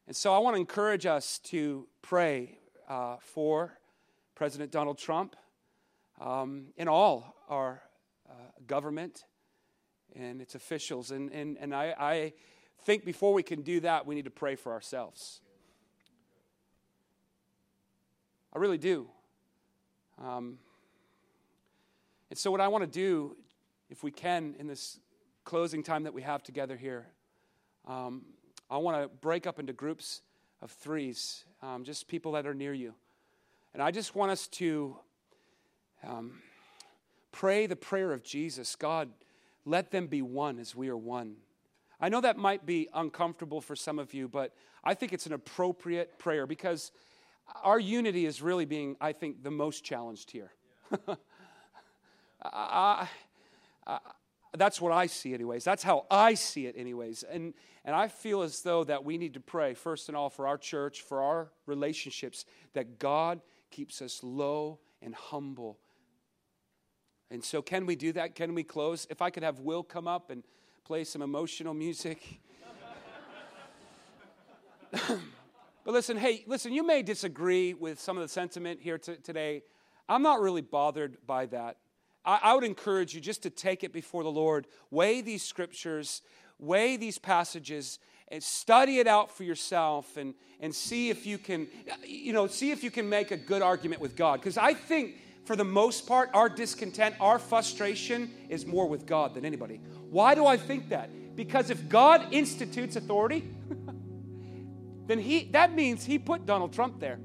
And 0.06 0.14
so 0.14 0.34
I 0.34 0.38
want 0.38 0.54
to 0.54 0.60
encourage 0.60 1.06
us 1.06 1.38
to 1.44 1.86
pray 2.02 2.58
uh, 2.88 3.16
for 3.20 3.78
President 4.34 4.70
Donald 4.70 4.98
Trump 4.98 5.34
um, 6.20 6.66
in 6.76 6.88
all 6.88 7.36
our 7.48 7.82
uh, 8.28 8.32
government 8.66 9.24
and 10.14 10.40
its 10.40 10.54
officials. 10.54 11.10
And, 11.10 11.30
and, 11.30 11.56
and 11.58 11.74
I, 11.74 11.94
I 11.98 12.32
think 12.82 13.04
before 13.04 13.32
we 13.32 13.42
can 13.42 13.62
do 13.62 13.80
that, 13.80 14.06
we 14.06 14.14
need 14.14 14.24
to 14.24 14.30
pray 14.30 14.56
for 14.56 14.72
ourselves. 14.72 15.40
I 18.54 18.58
really 18.58 18.78
do. 18.78 19.08
Um, 20.22 20.58
and 22.30 22.38
so, 22.38 22.50
what 22.50 22.60
I 22.60 22.68
want 22.68 22.82
to 22.82 22.90
do, 22.90 23.36
if 23.90 24.02
we 24.02 24.10
can, 24.10 24.54
in 24.58 24.66
this 24.66 25.00
closing 25.44 25.82
time 25.82 26.04
that 26.04 26.14
we 26.14 26.22
have 26.22 26.42
together 26.42 26.76
here, 26.76 27.06
um, 27.86 28.24
I 28.70 28.78
want 28.78 29.02
to 29.02 29.08
break 29.08 29.46
up 29.46 29.58
into 29.58 29.72
groups 29.72 30.22
of 30.60 30.70
threes, 30.70 31.44
um, 31.62 31.84
just 31.84 32.08
people 32.08 32.32
that 32.32 32.46
are 32.46 32.54
near 32.54 32.74
you. 32.74 32.94
And 33.72 33.82
I 33.82 33.90
just 33.90 34.14
want 34.14 34.30
us 34.30 34.46
to 34.48 34.96
um, 36.06 36.42
pray 37.32 37.66
the 37.66 37.76
prayer 37.76 38.12
of 38.12 38.22
Jesus 38.22 38.76
God, 38.76 39.10
let 39.64 39.90
them 39.90 40.06
be 40.06 40.22
one 40.22 40.58
as 40.58 40.74
we 40.74 40.88
are 40.88 40.96
one. 40.96 41.36
I 42.00 42.08
know 42.08 42.20
that 42.20 42.36
might 42.36 42.64
be 42.64 42.88
uncomfortable 42.94 43.60
for 43.60 43.74
some 43.74 43.98
of 43.98 44.14
you, 44.14 44.28
but 44.28 44.54
I 44.84 44.94
think 44.94 45.12
it's 45.12 45.26
an 45.26 45.32
appropriate 45.32 46.18
prayer 46.18 46.46
because 46.46 46.92
our 47.62 47.78
unity 47.78 48.26
is 48.26 48.42
really 48.42 48.64
being, 48.64 48.96
I 49.00 49.12
think, 49.12 49.42
the 49.42 49.50
most 49.50 49.84
challenged 49.84 50.30
here. 50.30 50.52
I, 52.42 53.08
I, 53.86 53.98
that's 54.56 54.80
what 54.80 54.92
I 54.92 55.06
see, 55.06 55.34
anyways. 55.34 55.64
That's 55.64 55.82
how 55.82 56.06
I 56.10 56.34
see 56.34 56.66
it, 56.66 56.74
anyways. 56.78 57.22
And, 57.22 57.54
and 57.84 57.94
I 57.94 58.08
feel 58.08 58.42
as 58.42 58.62
though 58.62 58.84
that 58.84 59.04
we 59.04 59.18
need 59.18 59.34
to 59.34 59.40
pray, 59.40 59.74
first 59.74 60.08
and 60.08 60.16
all, 60.16 60.30
for 60.30 60.46
our 60.46 60.56
church, 60.58 61.02
for 61.02 61.22
our 61.22 61.50
relationships, 61.66 62.44
that 62.74 62.98
God 62.98 63.40
keeps 63.70 64.00
us 64.00 64.20
low 64.22 64.78
and 65.02 65.14
humble 65.14 65.78
and 67.30 67.44
so, 67.44 67.60
can 67.60 67.84
we 67.84 67.94
do 67.94 68.12
that? 68.12 68.34
Can 68.34 68.54
we 68.54 68.62
close? 68.62 69.06
If 69.10 69.20
I 69.20 69.28
could 69.30 69.42
have 69.42 69.60
Will 69.60 69.82
come 69.82 70.08
up 70.08 70.30
and 70.30 70.42
play 70.84 71.04
some 71.04 71.20
emotional 71.20 71.74
music. 71.74 72.40
but 75.88 75.94
listen, 75.94 76.18
hey, 76.18 76.44
listen, 76.46 76.70
you 76.74 76.86
may 76.86 77.00
disagree 77.00 77.72
with 77.72 77.98
some 77.98 78.18
of 78.18 78.22
the 78.22 78.28
sentiment 78.28 78.78
here 78.78 78.98
t- 78.98 79.16
today. 79.22 79.62
I'm 80.06 80.20
not 80.20 80.42
really 80.42 80.60
bothered 80.60 81.16
by 81.26 81.46
that. 81.46 81.78
I-, 82.26 82.40
I 82.42 82.54
would 82.54 82.64
encourage 82.64 83.14
you 83.14 83.22
just 83.22 83.42
to 83.44 83.48
take 83.48 83.82
it 83.82 83.90
before 83.90 84.22
the 84.22 84.30
Lord, 84.30 84.66
weigh 84.90 85.22
these 85.22 85.42
scriptures, 85.42 86.20
weigh 86.58 86.98
these 86.98 87.16
passages, 87.16 88.00
and 88.30 88.42
study 88.42 88.98
it 88.98 89.06
out 89.06 89.34
for 89.34 89.44
yourself 89.44 90.18
and, 90.18 90.34
and 90.60 90.74
see 90.74 91.08
if 91.08 91.24
you 91.24 91.38
can, 91.38 91.66
you 92.04 92.34
know, 92.34 92.46
see 92.48 92.70
if 92.70 92.84
you 92.84 92.90
can 92.90 93.08
make 93.08 93.30
a 93.30 93.38
good 93.38 93.62
argument 93.62 94.02
with 94.02 94.14
God. 94.14 94.40
Because 94.40 94.58
I 94.58 94.74
think 94.74 95.14
for 95.46 95.56
the 95.56 95.64
most 95.64 96.06
part, 96.06 96.28
our 96.34 96.50
discontent, 96.50 97.14
our 97.18 97.38
frustration 97.38 98.30
is 98.50 98.66
more 98.66 98.86
with 98.86 99.06
God 99.06 99.32
than 99.32 99.46
anybody. 99.46 99.80
Why 100.10 100.34
do 100.34 100.44
I 100.44 100.58
think 100.58 100.90
that? 100.90 101.08
Because 101.34 101.70
if 101.70 101.88
God 101.88 102.26
institutes 102.30 102.96
authority, 102.96 103.48
then 105.08 105.18
he 105.18 105.48
that 105.52 105.74
means 105.74 106.04
he 106.04 106.18
put 106.20 106.46
Donald 106.46 106.72
Trump 106.72 107.00
there. 107.00 107.18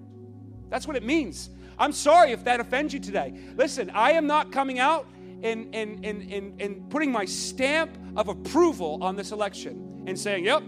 That's 0.69 0.87
what 0.87 0.95
it 0.95 1.03
means. 1.03 1.51
I'm 1.77 1.91
sorry 1.91 2.31
if 2.31 2.43
that 2.45 2.59
offends 2.59 2.93
you 2.93 2.99
today. 2.99 3.33
Listen, 3.55 3.91
I 3.91 4.13
am 4.13 4.25
not 4.25 4.51
coming 4.51 4.79
out 4.79 5.07
and, 5.43 5.73
and, 5.75 6.03
and, 6.05 6.31
and, 6.31 6.61
and 6.61 6.89
putting 6.89 7.11
my 7.11 7.25
stamp 7.25 7.95
of 8.15 8.27
approval 8.27 9.03
on 9.03 9.15
this 9.15 9.31
election 9.31 10.03
and 10.07 10.17
saying, 10.17 10.45
yep, 10.45 10.63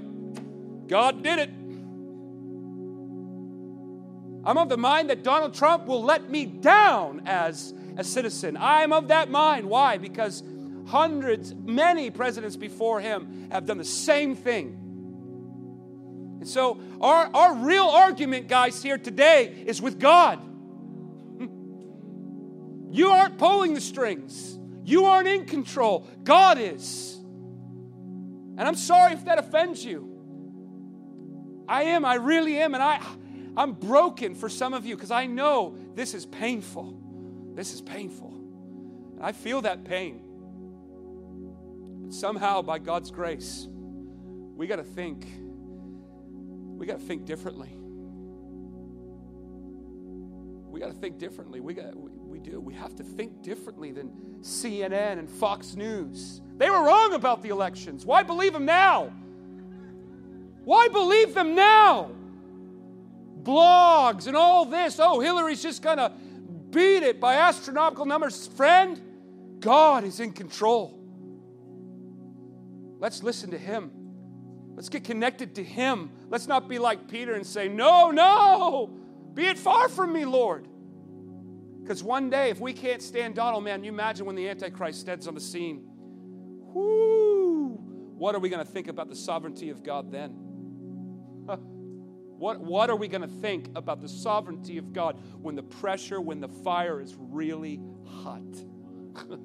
God 0.88 1.24
did 1.24 1.40
it. 1.40 1.50
I'm 4.48 4.58
of 4.58 4.70
the 4.70 4.78
mind 4.78 5.10
that 5.10 5.24
Donald 5.24 5.56
Trump 5.56 5.86
will 5.86 6.04
let 6.04 6.30
me 6.30 6.46
down 6.46 7.24
as 7.26 7.74
a 7.98 8.04
citizen. 8.04 8.58
I'm 8.60 8.94
of 8.94 9.08
that 9.08 9.32
mind. 9.32 9.68
Why? 9.68 9.98
Because 9.98 10.44
hundreds, 10.86 11.56
many 11.56 12.12
presidents 12.12 12.56
before 12.56 13.00
him 13.00 13.48
have 13.52 13.66
done 13.66 13.80
the 13.80 13.86
same 13.86 14.36
thing. 14.36 14.85
And 16.46 16.52
so, 16.52 16.80
our, 17.02 17.28
our 17.34 17.56
real 17.56 17.86
argument, 17.86 18.48
guys, 18.48 18.84
here 18.84 19.00
today 19.00 19.64
is 19.66 19.82
with 19.82 20.00
God. 20.00 20.40
You 22.92 23.10
aren't 23.10 23.40
pulling 23.40 23.74
the 23.74 23.82
strings, 23.82 24.60
you 24.84 25.06
aren't 25.06 25.28
in 25.28 25.46
control. 25.46 26.08
God 26.24 26.60
is. 26.60 27.16
And 27.16 28.62
I'm 28.62 28.76
sorry 28.76 29.14
if 29.14 29.26
that 29.26 29.40
offends 29.40 29.84
you. 29.84 31.66
I 31.68 31.86
am, 31.86 32.06
I 32.06 32.14
really 32.14 32.60
am. 32.60 32.76
And 32.76 32.84
I. 32.84 33.02
I'm 33.58 33.72
broken 33.74 34.36
for 34.36 34.48
some 34.48 34.74
of 34.74 34.86
you 34.86 34.96
because 34.96 35.12
I 35.12 35.26
know 35.26 35.76
this 35.96 36.14
is 36.14 36.26
painful. 36.26 36.94
This 37.56 37.74
is 37.74 37.82
painful. 37.82 38.34
And 39.16 39.24
I 39.24 39.32
feel 39.32 39.62
that 39.62 39.84
pain. 39.84 40.22
Somehow, 42.12 42.62
by 42.62 42.80
God's 42.80 43.12
grace, 43.12 43.68
we 44.56 44.68
got 44.68 44.76
to 44.76 44.84
think. 44.84 45.26
We 46.78 46.86
got 46.86 47.00
to 47.00 47.06
think 47.06 47.26
differently. 47.26 47.70
We 50.70 50.80
got 50.80 50.88
to 50.88 50.94
think 50.94 51.18
differently. 51.18 51.62
We 51.62 51.74
got 51.74 51.96
we, 51.96 52.10
we 52.12 52.40
do. 52.40 52.60
We 52.60 52.74
have 52.74 52.96
to 52.96 53.04
think 53.04 53.42
differently 53.42 53.92
than 53.92 54.12
CNN 54.42 55.20
and 55.20 55.30
Fox 55.30 55.76
News. 55.76 56.42
They 56.58 56.70
were 56.70 56.84
wrong 56.84 57.14
about 57.14 57.42
the 57.42 57.50
elections. 57.50 58.06
Why 58.06 58.24
believe 58.24 58.54
them 58.54 58.66
now? 58.66 59.14
Why 60.66 60.88
believe 60.90 61.34
them 61.34 61.56
now? 61.56 62.12
Blogs 63.44 64.28
and 64.28 64.36
all 64.36 64.66
this. 64.66 65.00
Oh, 65.00 65.20
Hillary's 65.20 65.62
just 65.62 65.82
going 65.82 65.98
to 65.98 66.12
beat 66.72 67.04
it 67.04 67.22
by 67.22 67.36
astronomical 67.36 68.06
numbers. 68.06 68.48
Friend, 68.48 69.00
God 69.60 70.04
is 70.04 70.20
in 70.20 70.34
control. 70.34 71.00
Let's 73.00 73.24
listen 73.24 73.52
to 73.52 73.58
Him. 73.58 73.92
Let's 74.76 74.90
get 74.90 75.04
connected 75.04 75.56
to 75.56 75.64
Him. 75.64 76.12
Let's 76.30 76.48
not 76.48 76.68
be 76.68 76.80
like 76.80 77.08
Peter 77.08 77.34
and 77.34 77.46
say, 77.46 77.68
No, 77.68 78.12
no, 78.12 78.94
be 79.34 79.46
it 79.46 79.58
far 79.58 79.90
from 79.90 80.14
me, 80.14 80.26
Lord. 80.26 80.68
Because 81.82 82.04
one 82.04 82.30
day, 82.30 82.50
if 82.50 82.60
we 82.60 82.74
can't 82.74 83.02
stand 83.02 83.36
Donald, 83.36 83.64
man, 83.64 83.84
you 83.84 83.92
imagine 83.92 84.26
when 84.26 84.36
the 84.36 84.50
Antichrist 84.50 85.00
stands 85.00 85.28
on 85.28 85.36
the 85.36 85.42
scene. 85.42 85.84
Whoo! 86.74 87.80
What 88.18 88.34
are 88.34 88.40
we 88.40 88.50
going 88.50 88.66
to 88.66 88.72
think 88.72 88.88
about 88.88 89.08
the 89.08 89.16
sovereignty 89.16 89.70
of 89.70 89.84
God 89.84 90.12
then? 90.12 90.46
What, 92.38 92.60
what 92.60 92.90
are 92.90 92.96
we 92.98 93.08
going 93.08 93.22
to 93.22 93.28
think 93.28 93.70
about 93.76 94.02
the 94.02 94.10
sovereignty 94.10 94.78
of 94.78 94.92
God 94.92 95.18
when 95.42 95.56
the 95.56 95.64
pressure, 95.64 96.20
when 96.20 96.42
the 96.42 96.50
fire 96.50 97.00
is 97.00 97.16
really 97.18 97.80
hot? 98.06 98.42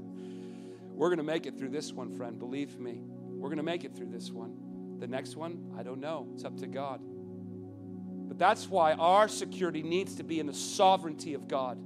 We're 0.92 1.08
going 1.08 1.18
to 1.18 1.24
make 1.24 1.46
it 1.46 1.56
through 1.56 1.68
this 1.68 1.92
one, 1.92 2.10
friend. 2.16 2.38
Believe 2.38 2.80
me. 2.80 3.00
We're 3.04 3.48
going 3.48 3.58
to 3.58 3.62
make 3.62 3.84
it 3.84 3.94
through 3.94 4.08
this 4.08 4.30
one. 4.30 4.56
The 5.00 5.08
next 5.08 5.34
one, 5.36 5.72
I 5.78 5.82
don't 5.82 6.00
know. 6.00 6.28
It's 6.34 6.44
up 6.44 6.58
to 6.58 6.66
God. 6.66 7.00
But 8.28 8.38
that's 8.38 8.68
why 8.68 8.92
our 8.92 9.26
security 9.28 9.82
needs 9.82 10.14
to 10.16 10.22
be 10.22 10.38
in 10.38 10.46
the 10.46 10.54
sovereignty 10.54 11.34
of 11.34 11.48
God. 11.48 11.78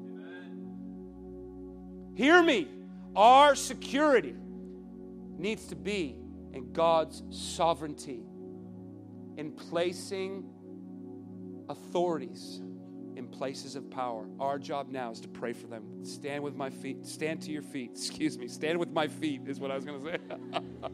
Hear 2.15 2.43
me. 2.43 2.69
Our 3.17 3.55
security 3.55 4.35
needs 5.39 5.67
to 5.67 5.77
be 5.77 6.17
in 6.53 6.73
God's 6.73 7.23
sovereignty, 7.31 8.25
in 9.37 9.53
placing 9.53 10.45
authorities 11.69 12.61
in 13.17 13.29
places 13.29 13.77
of 13.77 13.91
power. 13.91 14.27
Our 14.41 14.59
job 14.59 14.89
now 14.91 15.11
is 15.11 15.21
to 15.21 15.29
pray 15.29 15.53
for 15.53 15.67
them. 15.67 16.05
Stand 16.05 16.43
with 16.43 16.57
my 16.57 16.71
feet, 16.71 17.07
stand 17.07 17.43
to 17.43 17.51
your 17.51 17.63
feet. 17.63 17.91
Excuse 17.95 18.39
me, 18.39 18.49
stand 18.49 18.79
with 18.79 18.91
my 18.91 19.09
feet 19.09 19.43
is 19.47 19.61
what 19.61 19.71
I 19.71 19.77
was 19.77 19.85
going 19.85 20.03
to 20.03 20.11
say. 20.11 20.19